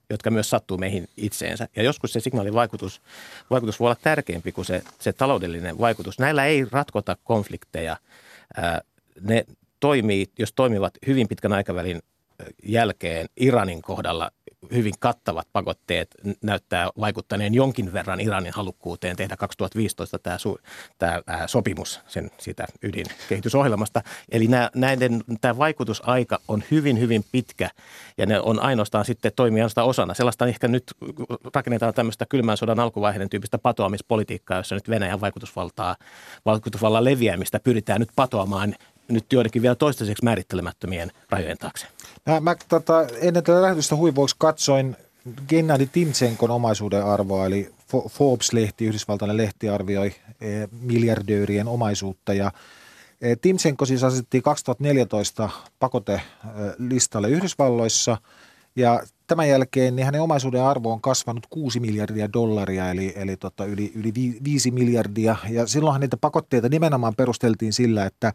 [0.10, 1.68] jotka myös sattuu meihin itseensä.
[1.76, 3.02] Ja joskus se signaalivaikutus
[3.50, 6.20] vaikutus voi olla tärkeämpi kuin se, se taloudellinen vaikutus.
[6.20, 7.98] Näillä ei ratkota konflikteja.
[9.22, 9.46] Ne
[9.80, 12.02] toimii, jos toimivat hyvin pitkän aikavälin
[12.64, 14.32] jälkeen Iranin kohdalla
[14.74, 20.58] hyvin kattavat pakotteet näyttää vaikuttaneen jonkin verran Iranin halukkuuteen tehdä 2015 tämä, su,
[20.98, 24.02] tämä sopimus sen siitä ydinkehitysohjelmasta.
[24.32, 27.70] Eli nämä, näiden, tämä vaikutusaika on hyvin, hyvin pitkä
[28.18, 30.14] ja ne on ainoastaan sitten toimia osana.
[30.14, 30.84] Sellaista ehkä nyt
[31.54, 35.96] rakennetaan tämmöistä kylmän sodan alkuvaiheiden tyyppistä patoamispolitiikkaa, jossa nyt Venäjän vaikutusvaltaa,
[36.46, 38.76] vaikutusvallan leviämistä pyritään nyt patoamaan
[39.08, 41.88] nyt joidenkin vielä toistaiseksi määrittelemättömien rajojen taakse.
[42.26, 44.96] Mä, mä tota, ennen tätä lähetystä huivuoksi katsoin
[45.50, 47.72] Gennady Timtsenkon omaisuuden arvoa, eli
[48.10, 52.52] Forbes-lehti, yhdysvaltainen lehti arvioi e, miljardöörien omaisuutta ja
[53.22, 58.18] e, Timtsenko siis asetettiin 2014 pakotelistalle Yhdysvalloissa
[58.76, 63.66] ja tämän jälkeen niin hänen omaisuuden arvo on kasvanut 6 miljardia dollaria, eli, eli tota
[63.66, 65.36] yli, yli 5 miljardia.
[65.50, 68.34] Ja silloinhan niitä pakotteita nimenomaan perusteltiin sillä, että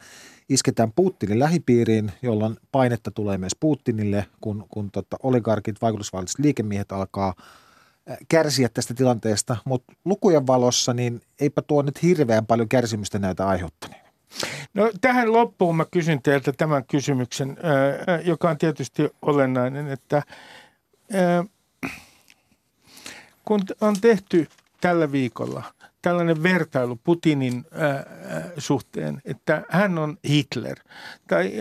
[0.48, 7.34] isketään Putinin lähipiiriin, jolloin painetta tulee myös Putinille, kun, kun tota oligarkit, vaikutusvaltaiset liikemiehet alkaa
[8.28, 9.56] kärsiä tästä tilanteesta.
[9.64, 14.10] Mutta lukujen valossa, niin eipä tuo nyt hirveän paljon kärsimystä näitä aiheuttaneen.
[14.74, 17.56] No tähän loppuun mä kysyn teiltä tämän kysymyksen,
[18.24, 20.22] joka on tietysti olennainen, että
[23.44, 24.48] kun on tehty
[24.80, 25.62] tällä viikolla
[26.02, 27.64] tällainen vertailu Putinin
[28.58, 30.76] suhteen, että hän on Hitler
[31.28, 31.52] tai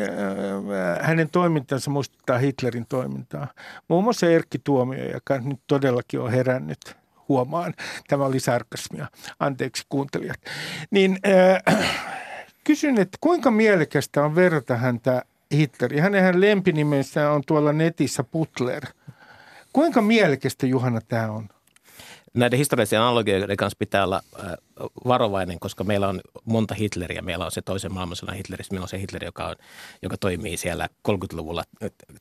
[1.01, 3.47] hänen toimintansa muistuttaa Hitlerin toimintaa.
[3.88, 6.95] Muun muassa Erkki Tuomio, joka nyt todellakin on herännyt
[7.29, 7.73] huomaan,
[8.07, 9.07] tämä oli sarkasmia,
[9.39, 10.39] anteeksi kuuntelijat,
[10.91, 11.19] niin
[12.63, 16.03] kysyn, että kuinka mielekästä on verrata häntä Hitleriin.
[16.03, 18.85] Hänen lempinimensä on tuolla netissä Putler–
[19.79, 21.49] Kuinka mielekästä Juhana tämä on?
[22.33, 24.21] Näiden historiallisten analogioiden kanssa pitää olla
[25.05, 27.21] varovainen, koska meillä on monta Hitleriä.
[27.21, 29.55] Meillä on se toisen maailmansodan Hitleri, meillä on se Hitleri, joka, on,
[30.01, 31.63] joka toimii siellä 30-luvulla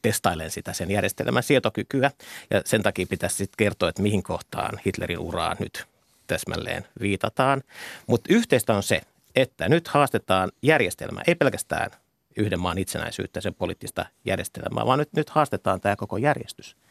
[0.03, 2.11] testailen sitä sen järjestelmän sietokykyä.
[2.51, 5.87] Ja sen takia pitäisi sitten kertoa, että mihin kohtaan Hitlerin uraa nyt
[6.27, 7.63] täsmälleen viitataan.
[8.07, 9.01] Mutta yhteistä on se,
[9.37, 11.91] että nyt haastetaan järjestelmää, ei pelkästään
[12.37, 16.77] yhden maan itsenäisyyttä, sen poliittista järjestelmää, vaan nyt, nyt haastetaan tämä koko järjestys–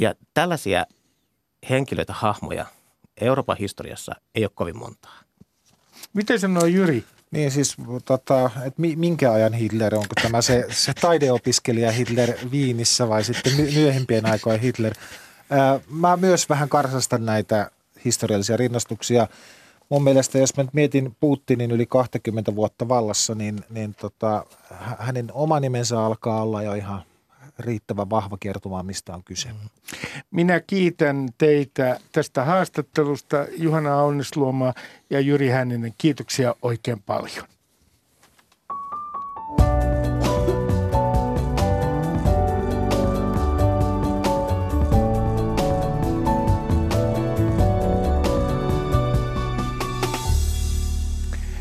[0.00, 0.86] ja tällaisia
[1.70, 2.66] henkilöitä, hahmoja
[3.20, 5.18] Euroopan historiassa ei ole kovin montaa.
[6.12, 7.04] Miten sanoo Jyri?
[7.30, 13.24] Niin siis, tota, että minkä ajan Hitler, onko tämä se, se taideopiskelija Hitler Viinissä vai
[13.24, 14.94] sitten myöhempien aikojen Hitler?
[15.50, 17.70] Ää, mä myös vähän karsastan näitä
[18.04, 19.26] historiallisia rinnastuksia.
[19.88, 24.44] Mun mielestä, jos mä nyt mietin Putinin yli 20 vuotta vallassa, niin, niin tota,
[24.98, 27.02] hänen oma nimensä alkaa olla jo ihan
[27.58, 29.48] riittävän vahva kertomaan, mistä on kyse.
[30.30, 34.74] Minä kiitän teitä tästä haastattelusta, Juhana Aunisluoma
[35.10, 35.94] ja Jyri Hänninen.
[35.98, 37.57] Kiitoksia oikein paljon.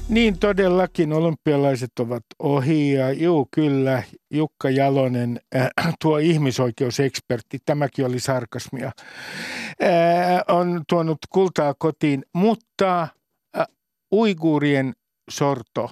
[0.10, 5.70] Niin todellakin olympialaiset ovat ohi ja juu kyllä Jukka Jalonen, äh,
[6.02, 8.92] tuo ihmisoikeusekspertti, tämäkin oli sarkasmia,
[9.84, 13.08] äh, on tuonut kultaa kotiin, mutta
[13.58, 13.66] äh,
[14.12, 14.94] uiguurien
[15.30, 15.92] sorto,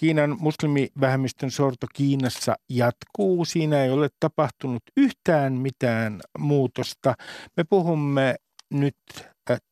[0.00, 3.44] Kiinan muslimivähemmistön sorto Kiinassa jatkuu.
[3.44, 7.14] Siinä ei ole tapahtunut yhtään mitään muutosta.
[7.56, 8.34] Me puhumme
[8.70, 8.96] nyt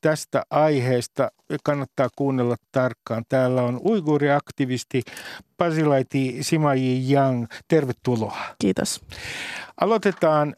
[0.00, 1.30] tästä aiheesta
[1.64, 3.24] kannattaa kuunnella tarkkaan.
[3.28, 5.02] Täällä on uiguuriaktivisti
[5.56, 7.46] Pasilaiti Simaji Yang.
[7.68, 8.38] Tervetuloa.
[8.60, 9.00] Kiitos.
[9.80, 10.54] Aloitetaan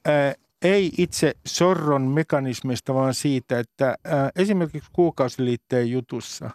[0.62, 3.94] ei itse sorron mekanismista, vaan siitä, että
[4.36, 6.50] esimerkiksi kuukausiliitteen jutussa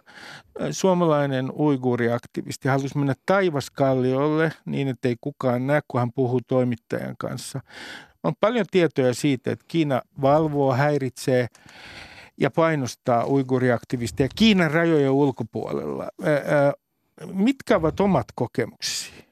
[0.70, 7.60] suomalainen uiguuriaktivisti halusi mennä taivaskalliolle niin, että ei kukaan näe, kun hän puhuu toimittajan kanssa.
[8.22, 11.46] On paljon tietoja siitä, että Kiina valvoo, häiritsee
[12.40, 16.08] ja painostaa uiguriaktivisteja Kiinan rajojen ulkopuolella.
[17.32, 19.26] Mitkä ovat omat kokemuksesi?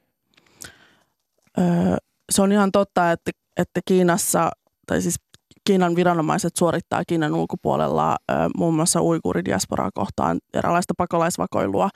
[2.31, 4.51] se on ihan totta, että, että Kiinassa,
[4.87, 5.15] tai siis
[5.67, 8.17] Kiinan viranomaiset suorittaa Kiinan ulkopuolella
[8.57, 11.89] muun muassa uiguuridiasporaa kohtaan eräänlaista pakolaisvakoilua.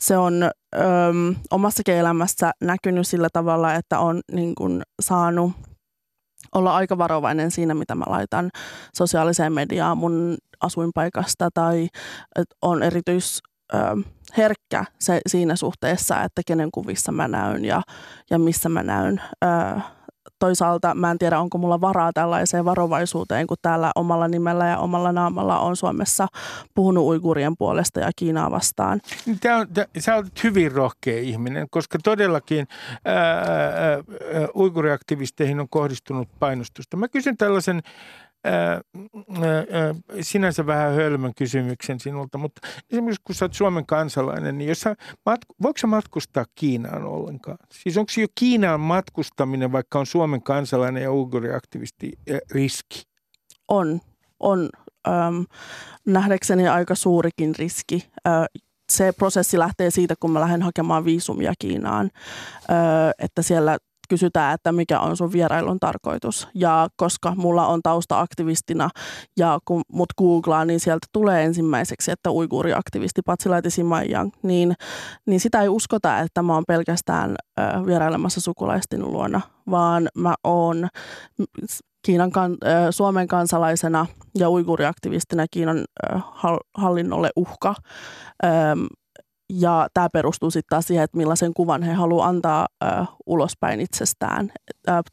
[0.00, 0.78] Se on ö,
[1.50, 5.52] omassakin elämässä näkynyt sillä tavalla, että on niin kuin, saanut
[6.54, 8.50] olla aika varovainen siinä, mitä mä laitan
[8.96, 11.88] sosiaaliseen mediaan mun asuinpaikasta tai
[12.62, 13.42] on erityis
[13.74, 13.78] ö,
[14.36, 17.82] herkkä se, siinä suhteessa, että kenen kuvissa mä näyn ja,
[18.30, 19.22] ja missä mä näyn.
[19.44, 19.80] Ö,
[20.38, 25.12] toisaalta mä en tiedä, onko mulla varaa tällaiseen varovaisuuteen, kun täällä omalla nimellä ja omalla
[25.12, 26.26] naamalla on Suomessa
[26.74, 29.00] puhunut uigurien puolesta ja Kiinaa vastaan.
[29.40, 32.66] Tämä on, tämä, sä olet hyvin rohkea ihminen, koska todellakin
[33.04, 33.98] ää, ää,
[34.56, 36.96] uiguriaktivisteihin on kohdistunut painostusta.
[36.96, 37.82] Mä kysyn tällaisen
[40.20, 44.96] sinänsä vähän hölmön kysymyksen sinulta, mutta esimerkiksi kun sä oot Suomen kansalainen, niin jos sä,
[45.62, 47.58] voiko sä matkustaa Kiinaan ollenkaan?
[47.72, 52.12] Siis onko jo Kiinaan matkustaminen, vaikka on Suomen kansalainen ja uiguriaktivisti,
[52.50, 53.02] riski?
[53.68, 54.00] On,
[54.40, 54.68] on.
[55.08, 55.42] Ähm,
[56.06, 58.10] nähdäkseni aika suurikin riski.
[58.28, 58.44] Äh,
[58.92, 62.10] se prosessi lähtee siitä, kun mä lähden hakemaan viisumia Kiinaan,
[63.18, 63.78] että siellä
[64.08, 66.48] kysytään, että mikä on sun vierailun tarkoitus.
[66.54, 68.90] Ja koska mulla on tausta aktivistina
[69.36, 74.74] ja kun mut googlaa, niin sieltä tulee ensimmäiseksi, että uiguuriaktivisti Patsilaiti Simaijang, niin,
[75.26, 79.40] niin sitä ei uskota, että mä oon pelkästään ö, vierailemassa sukulaisten luona,
[79.70, 80.88] vaan mä oon
[82.06, 82.30] Kiinan
[82.90, 84.06] Suomen kansalaisena
[84.38, 85.84] ja uiguuriaktivistina Kiinan
[86.74, 87.74] hallinnolle uhka.
[89.52, 92.66] Ja tämä perustuu sitten taas siihen, että millaisen kuvan he haluavat antaa
[93.26, 94.52] ulospäin itsestään.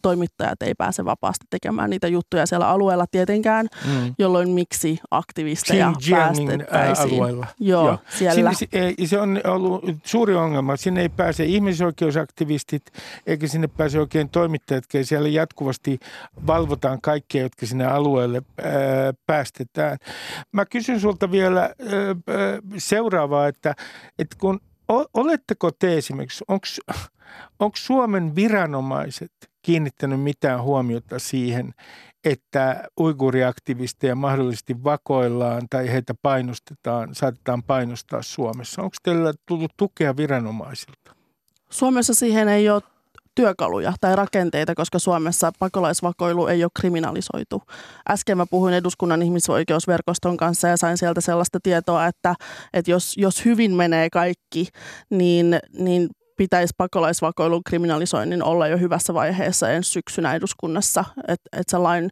[0.02, 4.16] Toimittajat ei pääse vapaasti tekemään niitä juttuja siellä alueella tietenkään, mm.
[4.20, 7.14] jolloin miksi aktivisteja päästettäisiin.
[7.14, 7.48] alueella.
[7.60, 7.98] Joo, Joo.
[8.10, 8.54] siellä.
[8.54, 10.78] Sinne, se on ollut suuri ongelma.
[10.78, 12.84] Sinne ei pääse ihmisoikeusaktivistit,
[13.28, 16.00] eikä sinne pääse oikein toimittajat, siellä jatkuvasti
[16.48, 18.74] valvotaan kaikkia, jotka sinne alueelle ää,
[19.26, 19.98] päästetään.
[20.52, 21.74] Mä kysyn sulta vielä
[22.78, 23.74] seuraavaa, että
[24.20, 24.60] että kun,
[25.14, 26.44] oletteko te esimerkiksi,
[27.60, 31.74] onko Suomen viranomaiset kiinnittänyt mitään huomiota siihen,
[32.24, 38.82] että uiguriaktivisteja mahdollisesti vakoillaan tai heitä painostetaan, saatetaan painostaa Suomessa.
[38.82, 41.16] Onko teillä tullut tukea viranomaisilta?
[41.70, 42.82] Suomessa siihen ei ole
[43.36, 47.62] työkaluja tai rakenteita, koska Suomessa pakolaisvakoilu ei ole kriminalisoitu.
[48.10, 52.36] Äsken mä puhuin eduskunnan ihmisoikeusverkoston kanssa ja sain sieltä sellaista tietoa, että,
[52.74, 54.68] että jos, jos hyvin menee kaikki,
[55.10, 61.06] niin, niin pitäisi pakolaisvakoilun kriminalisoinnin olla jo hyvässä vaiheessa ensi syksynä eduskunnassa.
[61.28, 62.10] Että et se lain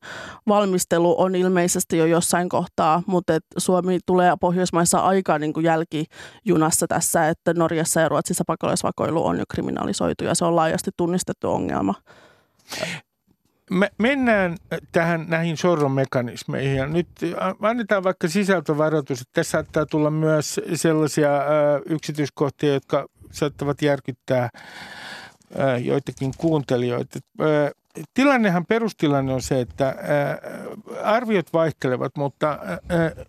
[0.48, 6.88] valmistelu on ilmeisesti jo jossain kohtaa, mutta et Suomi tulee Pohjoismaissa aika niin kuin jälkijunassa
[6.88, 11.94] tässä, että Norjassa ja Ruotsissa pakolaisvakoilu on jo kriminalisoitu ja se on laajasti tunnistettu ongelma.
[13.72, 14.58] Me mennään
[14.92, 17.08] tähän näihin sorron mekanismeihin ja nyt
[17.62, 21.30] annetaan vaikka sisältövaroitus, että tässä saattaa tulla myös sellaisia
[21.86, 24.50] yksityiskohtia, jotka saattavat järkyttää
[25.84, 27.20] joitakin kuuntelijoita.
[28.14, 29.96] Tilannehan perustilanne on se, että
[31.04, 32.60] arviot vaihtelevat, mutta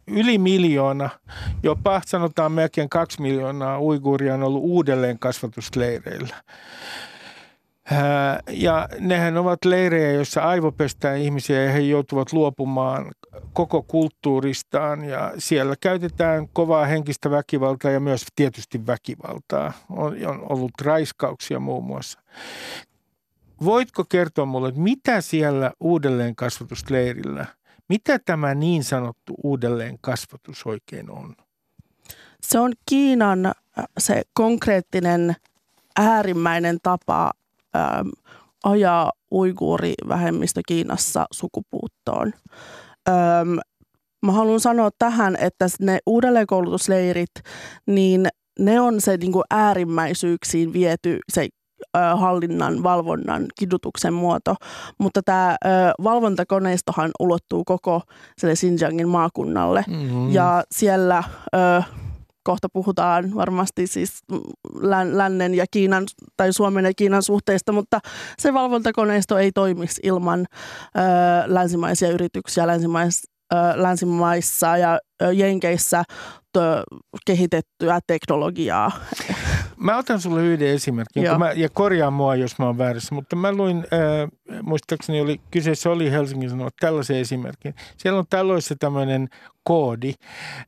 [0.06, 1.10] yli miljoona,
[1.62, 6.36] jopa sanotaan melkein kaksi miljoonaa uiguuria on ollut uudelleen kasvatusleireillä.
[8.50, 13.12] Ja nehän ovat leirejä, joissa aivopestään ihmisiä ja he joutuvat luopumaan
[13.52, 19.72] koko kulttuuristaan ja siellä käytetään kovaa henkistä väkivaltaa ja myös tietysti väkivaltaa.
[19.90, 22.20] On, ollut raiskauksia muun muassa.
[23.64, 27.46] Voitko kertoa mulle, että mitä siellä uudelleen kasvatusleirillä,
[27.88, 31.34] mitä tämä niin sanottu uudelleen kasvatus oikein on?
[32.40, 33.52] Se on Kiinan
[33.98, 35.36] se konkreettinen
[35.96, 37.30] äärimmäinen tapa
[37.76, 38.08] ähm,
[38.64, 42.32] ajaa uiguurivähemmistö Kiinassa sukupuuttoon.
[43.08, 43.58] Ähm,
[44.26, 47.30] mä haluan sanoa tähän, että ne uudelleenkoulutusleirit,
[47.86, 48.26] niin
[48.58, 51.48] ne on se niin kuin äärimmäisyyksiin viety se
[52.16, 54.54] hallinnan, valvonnan, kidutuksen muoto.
[54.98, 55.56] Mutta tämä
[56.04, 58.02] valvontakoneistohan ulottuu koko
[58.38, 59.84] sille Xinjiangin maakunnalle.
[59.88, 60.32] Mm-hmm.
[60.32, 61.82] Ja siellä ö,
[62.44, 64.20] kohta puhutaan varmasti siis
[65.10, 66.04] lännen ja Kiinan
[66.36, 68.00] tai Suomen ja Kiinan suhteista, mutta
[68.38, 71.00] se valvontakoneisto ei toimisi ilman ö,
[71.46, 76.04] länsimaisia yrityksiä länsimais, ö, länsimaissa ja ö, Jenkeissä
[76.56, 76.60] ö,
[77.26, 78.92] kehitettyä teknologiaa.
[79.82, 83.52] Mä otan sulle yhden esimerkin mä, ja korjaan mua, jos mä oon väärässä, mutta mä
[83.52, 87.74] luin, äh, muistaakseni oli, kyseessä oli Helsingin Sanomat, tällaisen esimerkin.
[87.96, 89.28] Siellä on taloissa tämmöinen
[89.64, 90.14] koodi.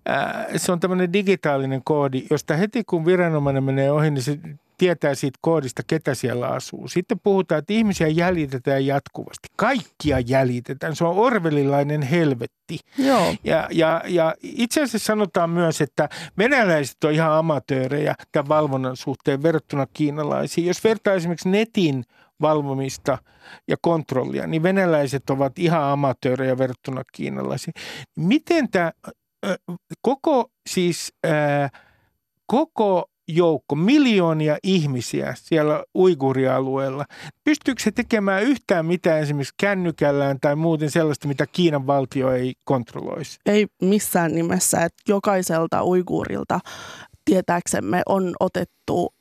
[0.09, 4.38] Äh, se on tämmöinen digitaalinen koodi, josta heti kun viranomainen menee ohi, niin se
[4.79, 6.89] tietää siitä koodista, ketä siellä asuu.
[6.89, 9.49] Sitten puhutaan, että ihmisiä jäljitetään jatkuvasti.
[9.57, 10.97] Kaikkia jäljitetään.
[10.97, 12.79] Se on orvelilainen helvetti.
[12.99, 13.35] Joo.
[13.45, 16.09] Ja, ja, ja itse asiassa sanotaan myös, että
[16.39, 20.66] venäläiset on ihan amatöörejä tämän valvonnan suhteen verrattuna kiinalaisiin.
[20.66, 22.05] Jos vertaa esimerkiksi netin
[22.41, 23.18] valvomista
[23.68, 27.75] ja kontrollia, niin venäläiset ovat ihan amatöörejä verrattuna kiinalaisiin.
[28.16, 28.93] Miten tämä
[30.03, 31.68] koko siis ää,
[32.47, 37.05] koko joukko, miljoonia ihmisiä siellä uigurialueella.
[37.45, 43.39] Pystyykö se tekemään yhtään mitään esimerkiksi kännykällään tai muuten sellaista, mitä Kiinan valtio ei kontrolloisi?
[43.47, 46.61] Ei missään nimessä, että jokaiselta uiguurilta
[47.25, 49.14] tietääksemme on otettu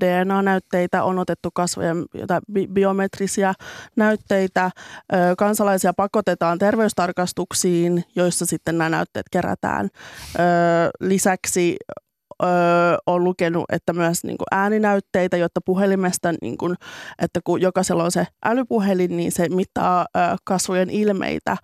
[0.00, 2.04] DNA-näytteitä, on otettu kasvojen
[2.52, 3.54] bi- biometrisiä
[3.96, 4.70] näytteitä.
[5.38, 9.88] Kansalaisia pakotetaan terveystarkastuksiin, joissa sitten nämä näytteet kerätään.
[11.00, 11.76] Lisäksi
[12.42, 12.48] öö,
[13.06, 16.74] on lukenut, että myös niin kuin ääninäytteitä, jotta puhelimesta, niin kuin,
[17.22, 21.56] että kun jokaisella on se älypuhelin, niin se mittaa öö, kasvojen ilmeitä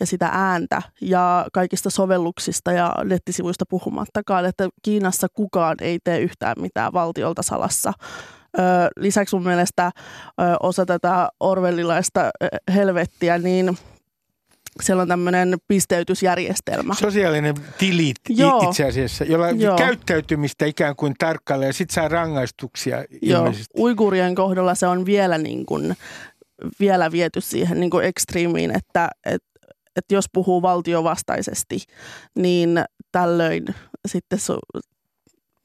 [0.00, 6.56] ja sitä ääntä ja kaikista sovelluksista ja nettisivuista puhumattakaan, että Kiinassa kukaan ei tee yhtään
[6.60, 7.92] mitään valtiolta salassa.
[8.58, 8.64] Öö,
[8.96, 9.90] lisäksi mun mielestä
[10.40, 13.78] öö, osa tätä orwellilaista öö, helvettiä, niin–
[14.82, 16.94] siellä on tämmöinen pisteytysjärjestelmä.
[16.94, 18.62] Sosiaalinen tilit Joo.
[18.62, 19.76] itse asiassa, jolla Joo.
[19.76, 23.38] käyttäytymistä ikään kuin tarkkailee ja sitten saa rangaistuksia Joo.
[23.38, 23.78] ilmeisesti.
[23.78, 25.96] Uigurien kohdalla se on vielä, niin kuin,
[26.80, 29.52] vielä viety siihen niin kuin ekstriimiin, että, että
[29.96, 31.84] että jos puhuu valtiovastaisesti,
[32.34, 33.64] niin tällöin
[34.08, 34.58] sitten, su,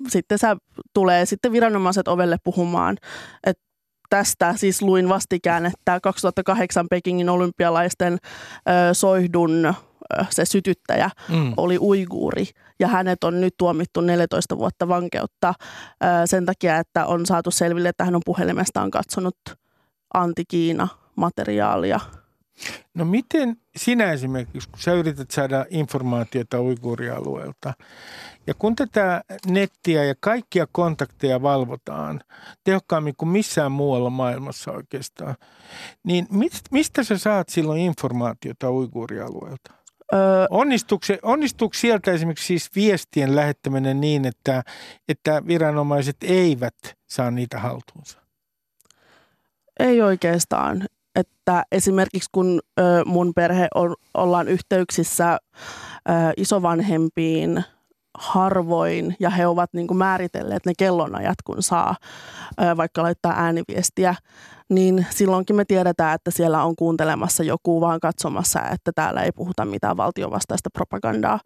[0.08, 0.58] sitten sä
[0.94, 2.98] tulee sitten viranomaiset ovelle puhumaan,
[3.46, 3.64] että
[4.10, 9.74] tästä siis luin vastikään, että 2008 Pekingin olympialaisten ö, soihdun
[10.30, 11.54] se sytyttäjä mm.
[11.58, 12.46] oli uiguuri
[12.80, 15.54] ja hänet on nyt tuomittu 14 vuotta vankeutta
[16.26, 19.38] sen takia, että on saatu selville, että hän on puhelimestaan katsonut
[20.14, 22.00] anti-Kiina-materiaalia–
[22.94, 27.74] No miten sinä esimerkiksi, kun sä yrität saada informaatiota uiguurialueelta,
[28.48, 32.22] ja kun tätä nettiä ja kaikkia kontakteja valvotaan
[32.64, 35.36] tehokkaammin kuin missään muualla maailmassa oikeastaan,
[36.04, 36.28] niin
[36.72, 39.74] mistä sä saat silloin informaatiota uiguurialueelta?
[40.14, 44.64] Öö, onnistuuko, onnistuuko sieltä esimerkiksi siis viestien lähettäminen niin, että,
[45.08, 46.76] että viranomaiset eivät
[47.08, 48.20] saa niitä haltuunsa?
[49.80, 50.86] Ei oikeastaan
[51.18, 52.60] että esimerkiksi kun
[53.06, 55.38] mun perhe on, ollaan yhteyksissä
[56.38, 57.64] isovanhempiin
[58.18, 61.96] harvoin ja he ovat niin kuin määritelleet ne kellonajat, kun saa
[62.78, 64.16] vaikka laittaa ääniviestiä,
[64.70, 69.66] niin silloinkin me tiedetään, että siellä on kuuntelemassa joku vaan katsomassa, että täällä ei puhuta
[69.66, 71.40] mitään valtionvastaista propagandaa.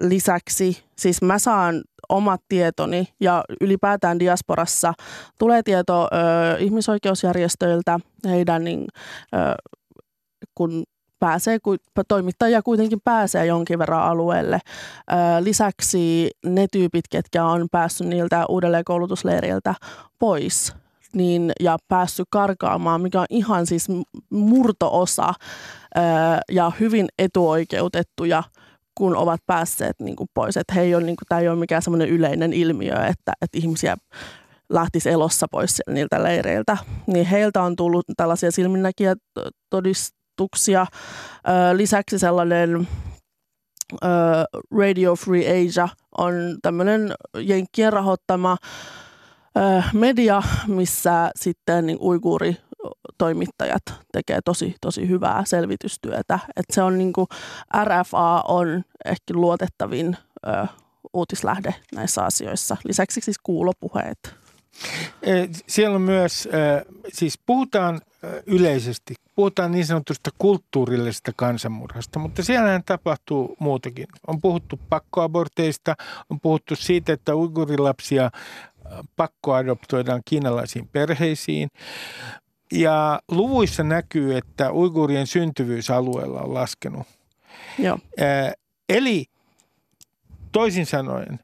[0.00, 4.94] Lisäksi, siis mä saan omat tietoni ja ylipäätään diasporassa
[5.38, 8.84] tulee tieto ö, ihmisoikeusjärjestöiltä, heidän niin,
[9.34, 9.36] ö,
[10.54, 10.84] kun
[11.18, 11.58] pääsee,
[12.08, 14.60] toimittaja kuitenkin pääsee jonkin verran alueelle.
[15.40, 19.74] Lisäksi ne tyypit, ketkä on päässyt niiltä uudelleen koulutusleiriltä
[20.18, 20.74] pois,
[21.12, 23.88] niin, ja päässyt karkaamaan, mikä on ihan siis
[24.30, 25.34] murtoosa
[26.50, 28.42] ja hyvin etuoikeutettuja
[28.98, 30.56] kun ovat päässeet niin kuin pois.
[30.56, 33.58] Että he ei ole, niin kuin, tämä ei ole mikään semmoinen yleinen ilmiö, että, että
[33.58, 33.96] ihmisiä
[34.68, 36.76] lähtisi elossa pois niiltä leireiltä.
[37.06, 39.14] Niin heiltä on tullut tällaisia silminnäkiä
[39.70, 40.86] todistuksia.
[41.72, 42.88] Lisäksi sellainen
[44.78, 45.88] Radio Free Asia
[46.18, 48.56] on tämmöinen Jenkkien rahoittama
[49.92, 52.56] media, missä sitten niin uiguuri
[53.18, 53.82] toimittajat
[54.12, 56.38] tekee tosi, tosi hyvää selvitystyötä.
[56.56, 57.26] Et se on niin kuin,
[57.84, 60.16] RFA on ehkä luotettavin
[60.46, 60.66] ö,
[61.12, 62.76] uutislähde näissä asioissa.
[62.84, 64.34] Lisäksi siis kuulopuheet.
[65.22, 66.48] E, siellä on myös,
[67.12, 68.00] siis puhutaan
[68.46, 74.06] yleisesti, puhutaan niin sanotusta kulttuurillisesta kansanmurhasta, mutta siellähän tapahtuu muutakin.
[74.26, 75.94] On puhuttu pakkoaborteista,
[76.30, 78.30] on puhuttu siitä, että uigurilapsia
[79.16, 81.68] pakkoadoptoidaan kiinalaisiin perheisiin.
[82.72, 87.06] Ja luvuissa näkyy, että uigurien syntyvyys alueella on laskenut.
[87.78, 87.98] Joo.
[88.88, 89.26] eli
[90.52, 91.38] toisin sanoen,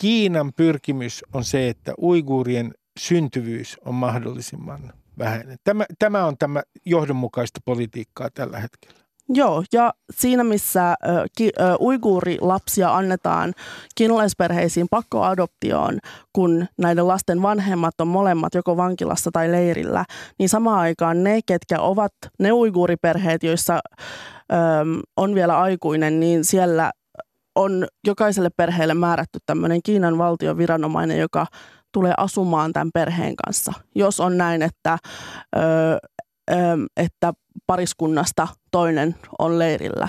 [0.00, 5.58] Kiinan pyrkimys on se, että uiguurien syntyvyys on mahdollisimman vähäinen.
[5.64, 9.01] Tämä, tämä on tämä johdonmukaista politiikkaa tällä hetkellä.
[9.28, 13.52] Joo, ja siinä missä ö, ki, ö, uiguurilapsia annetaan
[13.94, 15.98] kiinalaisperheisiin pakkoadoptioon,
[16.32, 20.04] kun näiden lasten vanhemmat on molemmat joko vankilassa tai leirillä,
[20.38, 23.80] niin samaan aikaan ne, ketkä ovat ne uiguuriperheet, joissa
[24.52, 24.56] ö,
[25.16, 26.92] on vielä aikuinen, niin siellä
[27.54, 31.46] on jokaiselle perheelle määrätty tämmöinen Kiinan valtion viranomainen, joka
[31.92, 33.72] tulee asumaan tämän perheen kanssa.
[33.94, 34.98] Jos on näin, että,
[35.56, 35.60] ö,
[36.96, 37.32] että
[37.66, 40.08] pariskunnasta toinen on leirillä,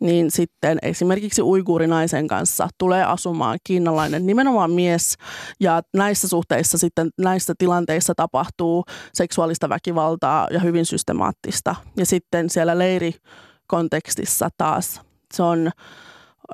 [0.00, 5.16] niin sitten esimerkiksi uiguurinaisen kanssa tulee asumaan kiinalainen nimenomaan mies.
[5.60, 8.84] Ja näissä suhteissa sitten näissä tilanteissa tapahtuu
[9.14, 11.74] seksuaalista väkivaltaa ja hyvin systemaattista.
[11.96, 15.00] Ja sitten siellä leirikontekstissa taas
[15.34, 15.70] se on,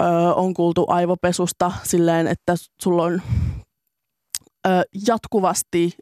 [0.00, 3.22] ö, on kuultu aivopesusta silleen, että sulla on
[4.66, 4.70] ö,
[5.06, 5.92] jatkuvasti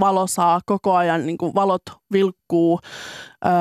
[0.00, 1.82] valo saa koko ajan, niin kuin valot
[2.12, 2.80] vilkkuu
[3.46, 3.52] öö,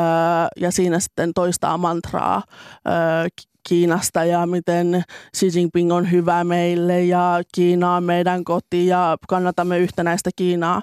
[0.57, 2.43] ja siinä sitten toistaa mantraa
[2.87, 3.27] öö,
[3.69, 5.03] Kiinasta ja miten
[5.37, 10.81] Xi Jinping on hyvä meille ja Kiina on meidän koti ja kannatamme yhtenäistä Kiinaa.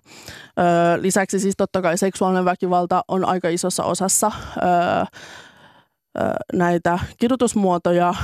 [0.59, 5.05] Öö, lisäksi siis totta kai seksuaalinen väkivalta on aika isossa osassa öö,
[6.53, 8.15] näitä kidutusmuotoja.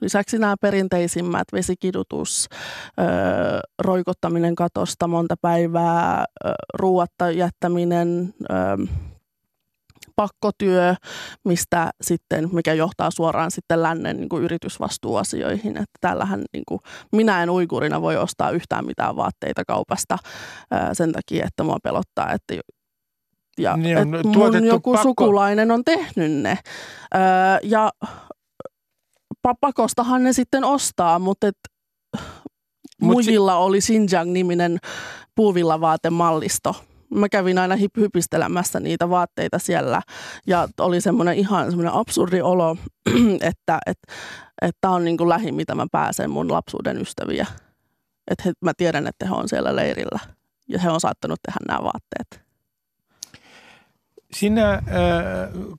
[0.00, 2.48] Lisäksi nämä perinteisimmät vesikidutus,
[3.78, 6.24] roikottaminen katosta monta päivää,
[6.74, 8.34] ruuatta jättäminen,
[10.16, 10.94] pakkotyö,
[11.44, 15.76] mistä sitten, mikä johtaa suoraan sitten lännen niin kuin yritysvastuuasioihin.
[15.76, 16.80] Että täällähän niin kuin,
[17.12, 20.16] minä en uikurina voi ostaa yhtään mitään vaatteita kaupasta
[20.92, 22.54] sen takia, että mua pelottaa, että
[23.62, 25.08] ja niin on että mun joku pakko.
[25.08, 26.58] sukulainen on tehnyt ne.
[27.14, 27.20] Öö,
[27.62, 27.92] ja
[29.60, 31.56] pakostahan ne sitten ostaa, mutta et
[33.02, 34.78] Mut mujilla si- oli Xinjiang-niminen
[35.34, 36.74] puuvilla-vaatemallisto.
[37.14, 40.02] Mä kävin aina hip- hypistelemässä niitä vaatteita siellä
[40.46, 42.76] ja oli semmoinen ihan semmoinen absurdi olo,
[43.50, 44.12] että että
[44.62, 47.46] että on niin kuin lähi, mitä mä pääsen mun lapsuuden ystäviä.
[48.30, 50.18] Että mä tiedän, että he on siellä leirillä
[50.68, 52.49] ja he on saattanut tehdä nämä vaatteet.
[54.32, 54.82] Sinä, äh,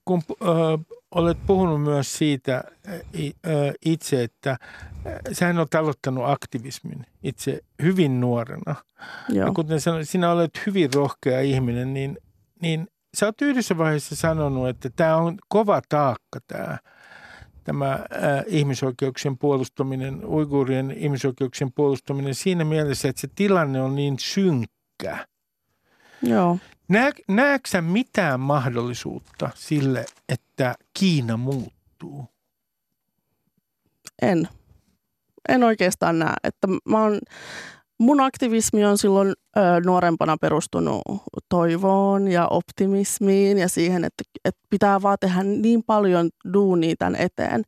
[0.05, 0.47] kun äh,
[1.11, 2.99] olet puhunut myös siitä äh,
[3.85, 4.57] itse, että
[5.31, 8.75] sähän olet aloittanut aktivismin itse hyvin nuorena.
[9.29, 9.47] Joo.
[9.47, 12.17] Ja kuten sanoin, sinä olet hyvin rohkea ihminen, niin,
[12.61, 16.77] niin sä oot yhdessä vaiheessa sanonut, että tämä on kova taakka tämä
[17.63, 17.99] tämä
[18.47, 25.27] ihmisoikeuksien puolustaminen, uiguurien ihmisoikeuksien puolustaminen siinä mielessä, että se tilanne on niin synkkä.
[26.21, 26.57] Joo.
[26.91, 32.25] Nä, näetkö mitään mahdollisuutta sille, että Kiina muuttuu?
[34.21, 34.47] En.
[35.49, 36.33] En oikeastaan näe.
[36.43, 37.19] Että mä oon,
[37.99, 39.27] mun aktivismi on silloin
[39.57, 41.01] ö, nuorempana perustunut
[41.49, 47.63] toivoon ja optimismiin ja siihen, että, että pitää vaan tehdä niin paljon duunia tämän eteen.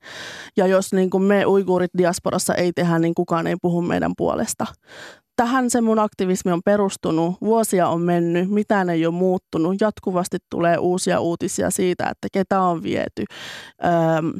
[0.58, 4.66] Ja jos niin kuin me uiguurit diasporassa ei tehdä, niin kukaan ei puhu meidän puolesta
[5.36, 7.36] tähän se mun aktivismi on perustunut.
[7.42, 9.82] Vuosia on mennyt, mitään ei ole muuttunut.
[9.82, 13.24] Jatkuvasti tulee uusia uutisia siitä, että ketä on viety.
[13.86, 14.34] Öm,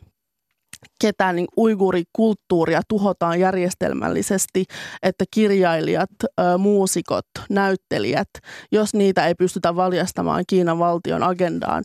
[1.02, 4.66] ketä niin uigurikulttuuria tuhotaan järjestelmällisesti,
[5.04, 6.10] että kirjailijat,
[6.58, 8.30] muusikot, näyttelijät,
[8.72, 11.84] jos niitä ei pystytä valjastamaan Kiinan valtion agendaan,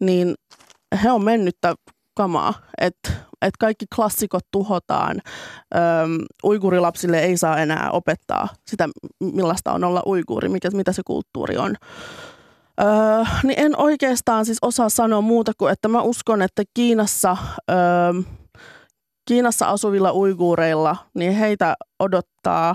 [0.00, 0.34] niin
[1.02, 1.74] he on mennyttä
[2.14, 2.54] kamaa.
[2.80, 3.12] Että
[3.42, 5.20] että kaikki klassikot tuhotaan.
[5.74, 8.88] Öm, uiguurilapsille ei saa enää opettaa sitä,
[9.20, 11.76] millaista on olla uiguuri, mikä, mitä se kulttuuri on.
[12.80, 17.36] Öö, niin en oikeastaan siis osaa sanoa muuta kuin, että mä uskon, että Kiinassa,
[17.70, 17.76] öö,
[19.28, 22.74] Kiinassa asuvilla uiguureilla, niin heitä odottaa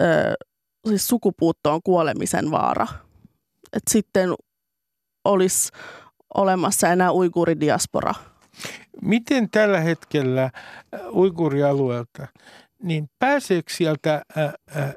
[0.00, 0.34] öö,
[0.88, 2.86] siis sukupuuttoon kuolemisen vaara.
[3.72, 4.34] Et sitten
[5.24, 5.68] olisi
[6.34, 8.14] olemassa enää uiguuridiaspora–
[9.02, 10.50] Miten tällä hetkellä äh,
[11.12, 12.26] uigurialueelta,
[12.82, 14.94] niin pääseekö sieltä äh, äh,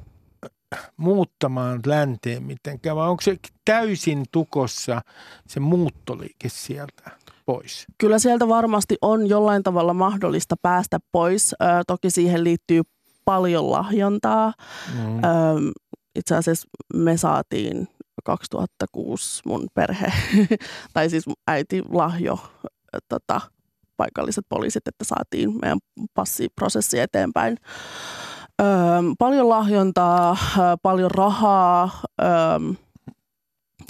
[0.97, 5.01] muuttamaan länteen mitenkään vai onko se täysin tukossa
[5.47, 7.11] se muuttoliike sieltä
[7.45, 7.85] pois?
[7.97, 11.53] Kyllä sieltä varmasti on jollain tavalla mahdollista päästä pois.
[11.53, 12.81] Ö, toki siihen liittyy
[13.25, 14.53] paljon lahjontaa.
[14.93, 15.17] Mm.
[15.17, 15.21] Ö,
[16.15, 17.87] itse asiassa me saatiin
[18.23, 20.13] 2006 mun perhe,
[20.93, 22.39] tai siis äiti lahjo
[23.09, 23.41] tota,
[23.97, 25.79] paikalliset poliisit, että saatiin meidän
[26.13, 27.57] passiprosessi eteenpäin.
[28.61, 28.67] Öö,
[29.19, 30.37] paljon lahjontaa,
[30.83, 31.89] paljon rahaa,
[32.21, 32.27] öö,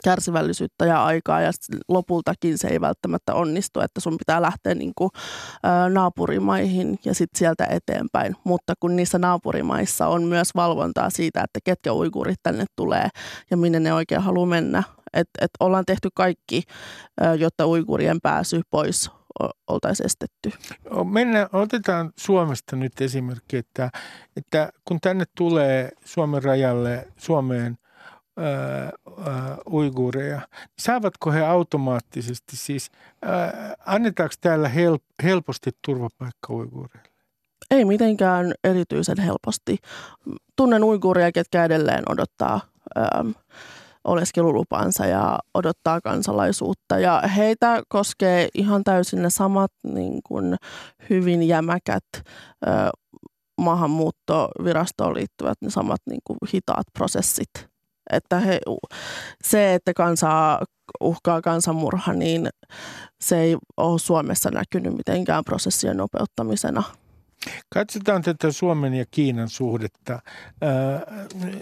[0.03, 1.51] kärsivällisyyttä ja aikaa ja
[1.87, 5.09] lopultakin se ei välttämättä onnistu, että sun pitää lähteä niin kuin,
[5.65, 8.35] ä, naapurimaihin ja sitten sieltä eteenpäin.
[8.43, 13.09] Mutta kun niissä naapurimaissa on myös valvontaa siitä, että ketkä uigurit tänne tulee
[13.51, 14.83] ja minne ne oikein haluaa mennä.
[15.13, 16.63] Että et ollaan tehty kaikki,
[17.39, 19.11] jotta uigurien pääsy pois
[19.67, 20.51] oltaisiin estetty.
[21.03, 23.89] Mennään, otetaan Suomesta nyt esimerkki, että,
[24.37, 27.77] että kun tänne tulee Suomen rajalle, Suomeen–
[29.71, 37.09] uiguureja, niin saavatko he automaattisesti siis, ää, annetaanko täällä help, helposti turvapaikka uiguureille?
[37.71, 39.77] Ei mitenkään erityisen helposti.
[40.55, 42.61] Tunnen uiguureja, ketkä edelleen odottaa
[42.97, 43.33] äm,
[44.07, 46.99] oleskelulupansa ja odottaa kansalaisuutta.
[46.99, 50.55] Ja heitä koskee ihan täysin ne samat niin kuin
[51.09, 52.21] hyvin jämäkät ö,
[53.61, 57.49] maahanmuuttovirastoon liittyvät ne samat niin kuin hitaat prosessit
[58.13, 58.59] että he,
[59.43, 60.61] se, että kansaa
[61.01, 62.49] uhkaa kansanmurha, niin
[63.21, 66.83] se ei ole Suomessa näkynyt mitenkään prosessien nopeuttamisena.
[67.73, 70.13] Katsotaan tätä Suomen ja Kiinan suhdetta.
[70.13, 70.21] Äh,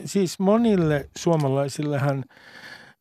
[0.05, 2.25] siis monille suomalaisillehan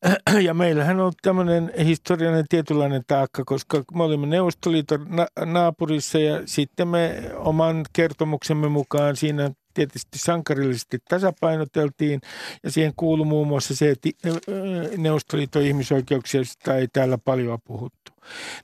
[0.46, 5.06] ja meillähän on tämmöinen historiallinen tietynlainen taakka, koska me olimme Neuvostoliiton
[5.44, 12.20] naapurissa ja sitten me oman kertomuksemme mukaan siinä tietysti sankarillisesti tasapainoteltiin
[12.62, 14.08] ja siihen kuului muun muassa se, että
[14.96, 18.12] Neuvostoliiton ihmisoikeuksista ei täällä paljon puhuttu.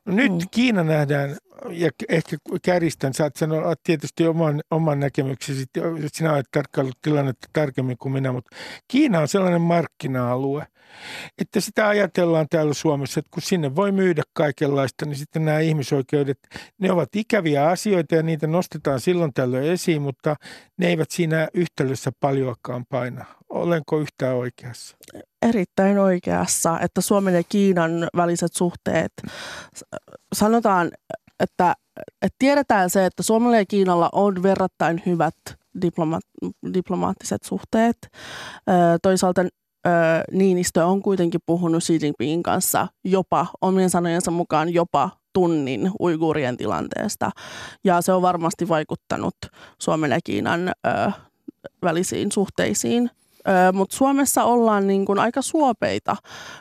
[0.05, 0.39] No nyt mm.
[0.51, 1.37] Kiina nähdään,
[1.71, 5.65] ja ehkä käristän, saat sanoa tietysti oman, oman näkemyksesi,
[6.13, 8.57] sinä olet tarkkaillut tilannetta tarkemmin kuin minä, mutta
[8.89, 10.67] Kiina on sellainen markkina-alue,
[11.39, 16.39] että sitä ajatellaan täällä Suomessa, että kun sinne voi myydä kaikenlaista, niin sitten nämä ihmisoikeudet,
[16.79, 20.37] ne ovat ikäviä asioita ja niitä nostetaan silloin tällöin esiin, mutta
[20.77, 23.25] ne eivät siinä yhtälössä paljoakaan paina.
[23.49, 24.97] Olenko yhtään oikeassa?
[25.43, 29.13] Erittäin oikeassa, että Suomen ja Kiinan väliset suhteet,
[30.35, 30.91] sanotaan,
[31.41, 31.75] että,
[32.23, 35.35] että tiedetään se, että Suomella ja Kiinalla on verrattain hyvät
[35.85, 37.97] diploma- diplomaattiset suhteet.
[39.03, 39.43] Toisaalta
[40.33, 47.31] Niinistö on kuitenkin puhunut Xi Jinpingin kanssa jopa, omien sanojensa mukaan jopa tunnin uiguurien tilanteesta.
[47.85, 49.35] Ja se on varmasti vaikuttanut
[49.79, 51.11] Suomen ja Kiinan ö,
[51.83, 53.11] välisiin suhteisiin.
[53.73, 56.17] Mutta Suomessa ollaan niin kun aika suopeita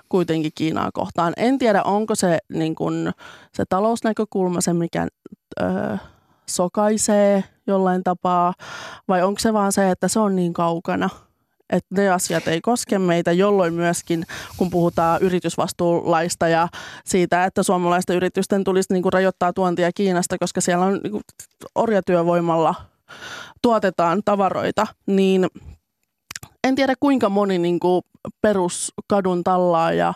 [0.10, 1.34] kuitenkin Kiinaa kohtaan.
[1.38, 3.12] En tiedä, onko se, niin kun,
[3.54, 5.08] se talousnäkökulma se, mikä
[5.62, 5.64] ö,
[6.50, 8.54] sokaisee jollain tapaa,
[9.08, 11.10] vai onko se vaan se, että se on niin kaukana–
[11.70, 14.26] että ne asiat ei koske meitä, jolloin myöskin,
[14.58, 16.68] kun puhutaan yritysvastuulaista ja
[17.06, 21.24] siitä, että suomalaisten yritysten tulisi niin kuin rajoittaa tuontia Kiinasta, koska siellä on niin kuin
[21.76, 22.76] orjatyövoimalla
[23.62, 25.48] tuotetaan tavaroita, niin
[26.64, 28.02] en tiedä kuinka moni niin kuin
[28.42, 30.14] peruskadun tallaaja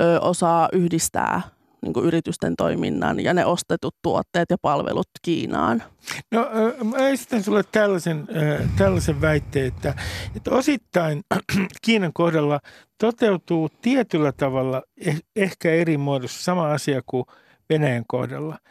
[0.00, 1.42] ö, osaa yhdistää
[1.82, 5.82] niin kuin yritysten toiminnan ja ne ostetut tuotteet ja palvelut Kiinaan?
[6.30, 6.50] No
[6.84, 8.28] mä esitän sinulle tällaisen,
[8.76, 9.94] tällaisen väitteen, että,
[10.36, 11.22] että osittain
[11.84, 12.60] Kiinan kohdalla
[12.98, 17.24] toteutuu tietyllä tavalla eh, ehkä eri muodossa sama asia kuin
[17.70, 18.58] Venäjän kohdalla–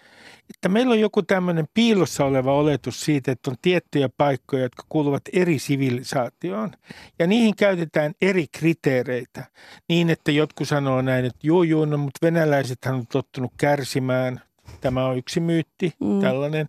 [0.55, 5.21] että meillä on joku tämmöinen piilossa oleva oletus siitä, että on tiettyjä paikkoja, jotka kuuluvat
[5.33, 6.71] eri sivilisaatioon.
[7.19, 9.45] Ja niihin käytetään eri kriteereitä.
[9.89, 14.41] Niin, että jotkut sanoo näin, että juu, juu, no, mutta venäläisethän on tottunut kärsimään
[14.81, 16.21] Tämä on yksi myytti, mm.
[16.21, 16.67] tällainen.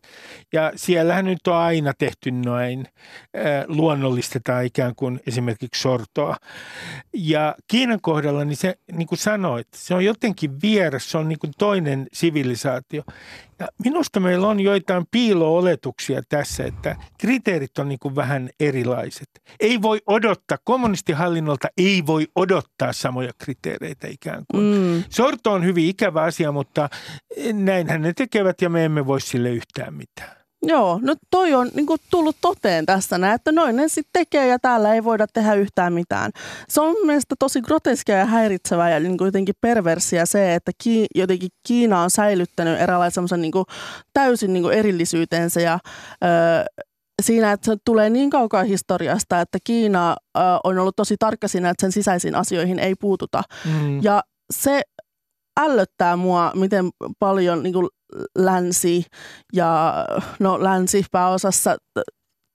[0.53, 2.87] Ja siellähän nyt on aina tehty noin,
[3.37, 6.37] äh, luonnollistetaan ikään kuin esimerkiksi sortoa.
[7.15, 11.39] Ja Kiinan kohdalla, niin se niin kuin sanoit, se on jotenkin vieras, se on niin
[11.39, 13.03] kuin toinen sivilisaatio.
[13.63, 19.29] Ja minusta meillä on joitain piilo-oletuksia tässä, että kriteerit on niin vähän erilaiset.
[19.61, 24.65] Ei voi odottaa, kommunistihallinnolta ei voi odottaa samoja kriteereitä ikään kuin.
[24.65, 25.05] Mm.
[25.11, 26.89] Sorto on hyvin ikävä asia, mutta
[27.53, 30.42] näinhän ne tekevät ja me emme voi sille yhtään mitään.
[30.67, 34.47] Joo, no toi on niin kuin, tullut toteen tässä näin, että noin ne sitten tekee
[34.47, 36.31] ja täällä ei voida tehdä yhtään mitään.
[36.69, 41.07] Se on mielestäni tosi groteskia ja häiritsevää ja niin kuin jotenkin perversiä se, että ki,
[41.15, 43.65] jotenkin Kiina on säilyttänyt eräänlaisen niin kuin,
[44.13, 45.79] täysin niin kuin erillisyytensä ja
[46.25, 46.85] öö,
[47.23, 51.71] siinä, että se tulee niin kaukaa historiasta, että Kiina ö, on ollut tosi tarkka siinä,
[51.71, 53.43] että sen sisäisiin asioihin ei puututa.
[53.65, 54.03] Mm.
[54.03, 54.83] Ja se
[55.61, 57.89] ällöttää mua, miten paljon niin kuin
[58.39, 59.05] länsi
[59.53, 59.95] ja
[60.41, 61.77] no länsi pääosassa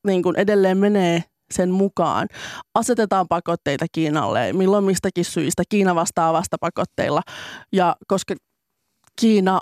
[0.08, 2.28] niin kuin edelleen menee sen mukaan.
[2.76, 5.64] Asetetaan pakotteita Kiinalle, milloin mistäkin syistä.
[5.70, 7.22] Kiina vastaa vasta pakotteilla.
[7.74, 8.36] Ja koska
[9.22, 9.62] Kiina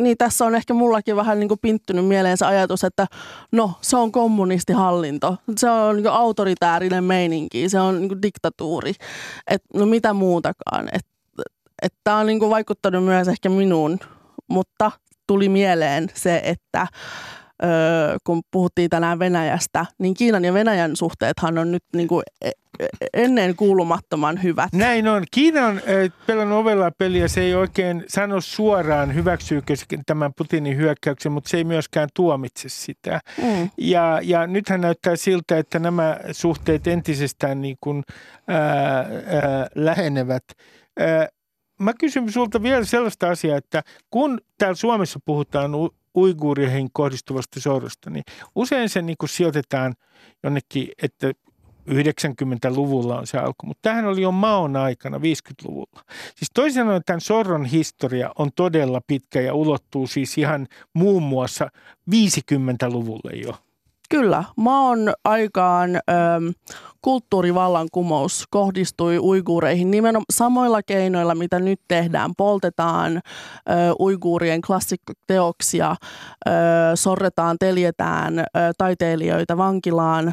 [0.00, 3.06] niin tässä on ehkä mullakin vähän niin kuin pinttynyt mieleen se ajatus, että
[3.52, 8.92] no se on kommunistihallinto, se on niin autoritäärinen meininki, se on niin kuin diktatuuri,
[9.50, 10.88] että no mitä muutakaan.
[10.92, 11.10] Että
[11.82, 13.98] et tämä on niin kuin vaikuttanut myös ehkä minuun,
[14.50, 14.92] mutta
[15.26, 16.86] tuli mieleen se, että
[17.64, 22.50] öö, kun puhuttiin tänään Venäjästä, niin Kiinan ja Venäjän suhteethan on nyt niin kuin e,
[22.80, 24.72] e, ennen kuulumattoman hyvät.
[24.72, 25.24] Näin on.
[25.30, 25.80] Kiina on
[26.26, 27.28] pelannut ovella peliä.
[27.28, 29.74] Se ei oikein sano suoraan hyväksyykö
[30.06, 33.20] tämän Putinin hyökkäyksen, mutta se ei myöskään tuomitse sitä.
[33.42, 33.70] Mm.
[33.78, 38.02] Ja, ja nythän näyttää siltä, että nämä suhteet entisestään niin kuin,
[38.48, 39.06] ää, ää,
[39.74, 40.44] lähenevät.
[40.98, 41.28] Ää,
[41.80, 45.70] mä kysyn sulta vielä sellaista asiaa, että kun täällä Suomessa puhutaan
[46.16, 49.94] uiguureihin kohdistuvasta sorrosta, niin usein se niin sijoitetaan
[50.42, 51.32] jonnekin, että
[51.90, 56.04] 90-luvulla on se alku, mutta tähän oli jo Maon aikana 50-luvulla.
[56.36, 61.70] Siis toisin sanoen tämän sorron historia on todella pitkä ja ulottuu siis ihan muun muassa
[62.10, 63.54] 50-luvulle jo.
[64.10, 66.00] Kyllä, maon aikaan ö,
[67.04, 72.30] kulttuurivallankumous kohdistui uiguureihin nimenomaan samoilla keinoilla, mitä nyt tehdään.
[72.36, 73.20] Poltetaan ö,
[74.00, 75.96] uiguurien klassikkoteoksia,
[76.48, 76.50] ö,
[76.94, 78.44] sorretaan, teljetään ö,
[78.78, 80.32] taiteilijoita vankilaan ö,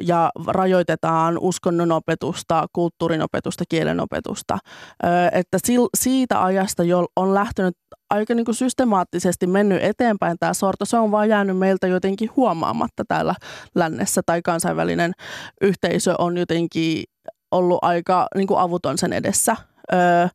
[0.00, 4.58] ja rajoitetaan uskonnon opetusta, kulttuurin opetusta, kielen opetusta.
[5.04, 7.76] Ö, että sil, siitä ajasta jo on lähtenyt
[8.12, 10.84] aika niin kuin systemaattisesti mennyt eteenpäin tämä sorto.
[10.84, 13.34] Se on vaan jäänyt meiltä jotenkin huomaamatta täällä
[13.74, 15.12] lännessä tai kansainvälinen
[15.60, 17.04] yhteisö on jotenkin
[17.50, 19.56] ollut aika niin kuin avuton sen edessä.
[19.92, 20.28] Öö,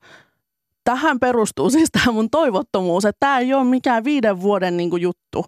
[0.87, 5.01] tähän perustuu siis tämä mun toivottomuus, että tämä ei ole mikään viiden vuoden niin kuin
[5.01, 5.45] juttu.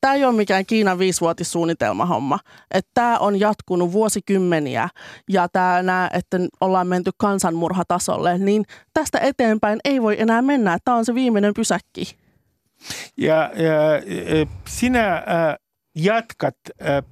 [0.00, 2.38] Tämä ei ole mikään Kiinan viisivuotissuunnitelmahomma.
[2.70, 4.88] Että tämä on jatkunut vuosikymmeniä
[5.28, 8.64] ja tämä, että ollaan menty kansanmurhatasolle, niin
[8.94, 10.78] tästä eteenpäin ei voi enää mennä.
[10.84, 12.16] Tämä on se viimeinen pysäkki.
[13.16, 15.22] Ja, ja e, sinä
[15.96, 16.56] jatkat,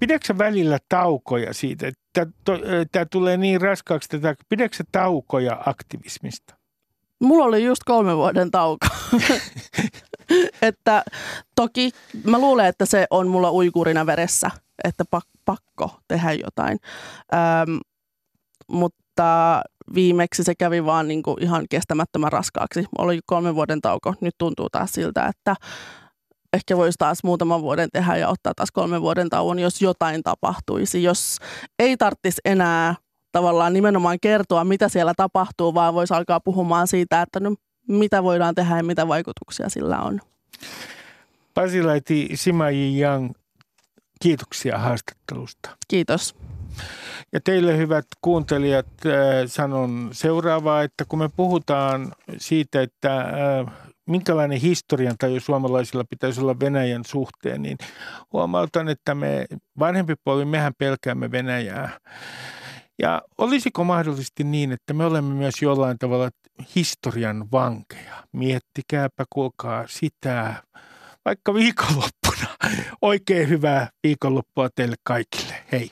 [0.01, 1.93] pidätkö välillä taukoja siitä,
[2.93, 6.57] tämä tulee niin raskaaksi, että pidätkö taukoja aktivismista?
[7.21, 8.87] Mulla oli just kolme vuoden tauko.
[10.62, 11.05] että
[11.57, 11.91] toki
[12.25, 14.51] mä luulen, että se on mulla uikurina veressä,
[14.85, 15.05] että
[15.45, 16.79] pakko tehdä jotain.
[17.35, 17.81] Öm,
[18.73, 19.62] mutta
[19.95, 22.81] viimeksi se kävi vaan niin kuin ihan kestämättömän raskaaksi.
[22.81, 24.14] Mulla oli kolmen vuoden tauko.
[24.21, 25.55] Nyt tuntuu taas siltä, että
[26.53, 31.03] ehkä voisi taas muutaman vuoden tehdä ja ottaa taas kolmen vuoden tauon, jos jotain tapahtuisi.
[31.03, 31.39] Jos
[31.79, 32.95] ei tarvitsisi enää
[33.39, 37.55] tavallaan nimenomaan kertoa, mitä siellä tapahtuu, vaan voisi alkaa puhumaan siitä, että no,
[37.89, 40.20] mitä voidaan tehdä ja mitä vaikutuksia sillä on.
[41.55, 43.32] Pasilaiti Simaji Yang,
[44.20, 45.76] kiitoksia haastattelusta.
[45.89, 46.34] Kiitos.
[47.32, 49.12] Ja teille hyvät kuuntelijat äh,
[49.47, 53.74] sanon seuraavaa, että kun me puhutaan siitä, että äh,
[54.07, 57.76] minkälainen historian tai suomalaisilla pitäisi olla Venäjän suhteen, niin
[58.32, 59.47] huomautan, että me
[59.78, 61.91] vanhempi polvi, mehän pelkäämme Venäjää.
[62.99, 66.30] Ja olisiko mahdollisesti niin, että me olemme myös jollain tavalla
[66.76, 68.24] historian vankeja?
[68.32, 70.62] Miettikääpä, kuulkaa sitä
[71.24, 72.46] vaikka viikonloppuna.
[73.03, 75.55] Oikein hyvää viikonloppua teille kaikille.
[75.72, 75.90] Hei!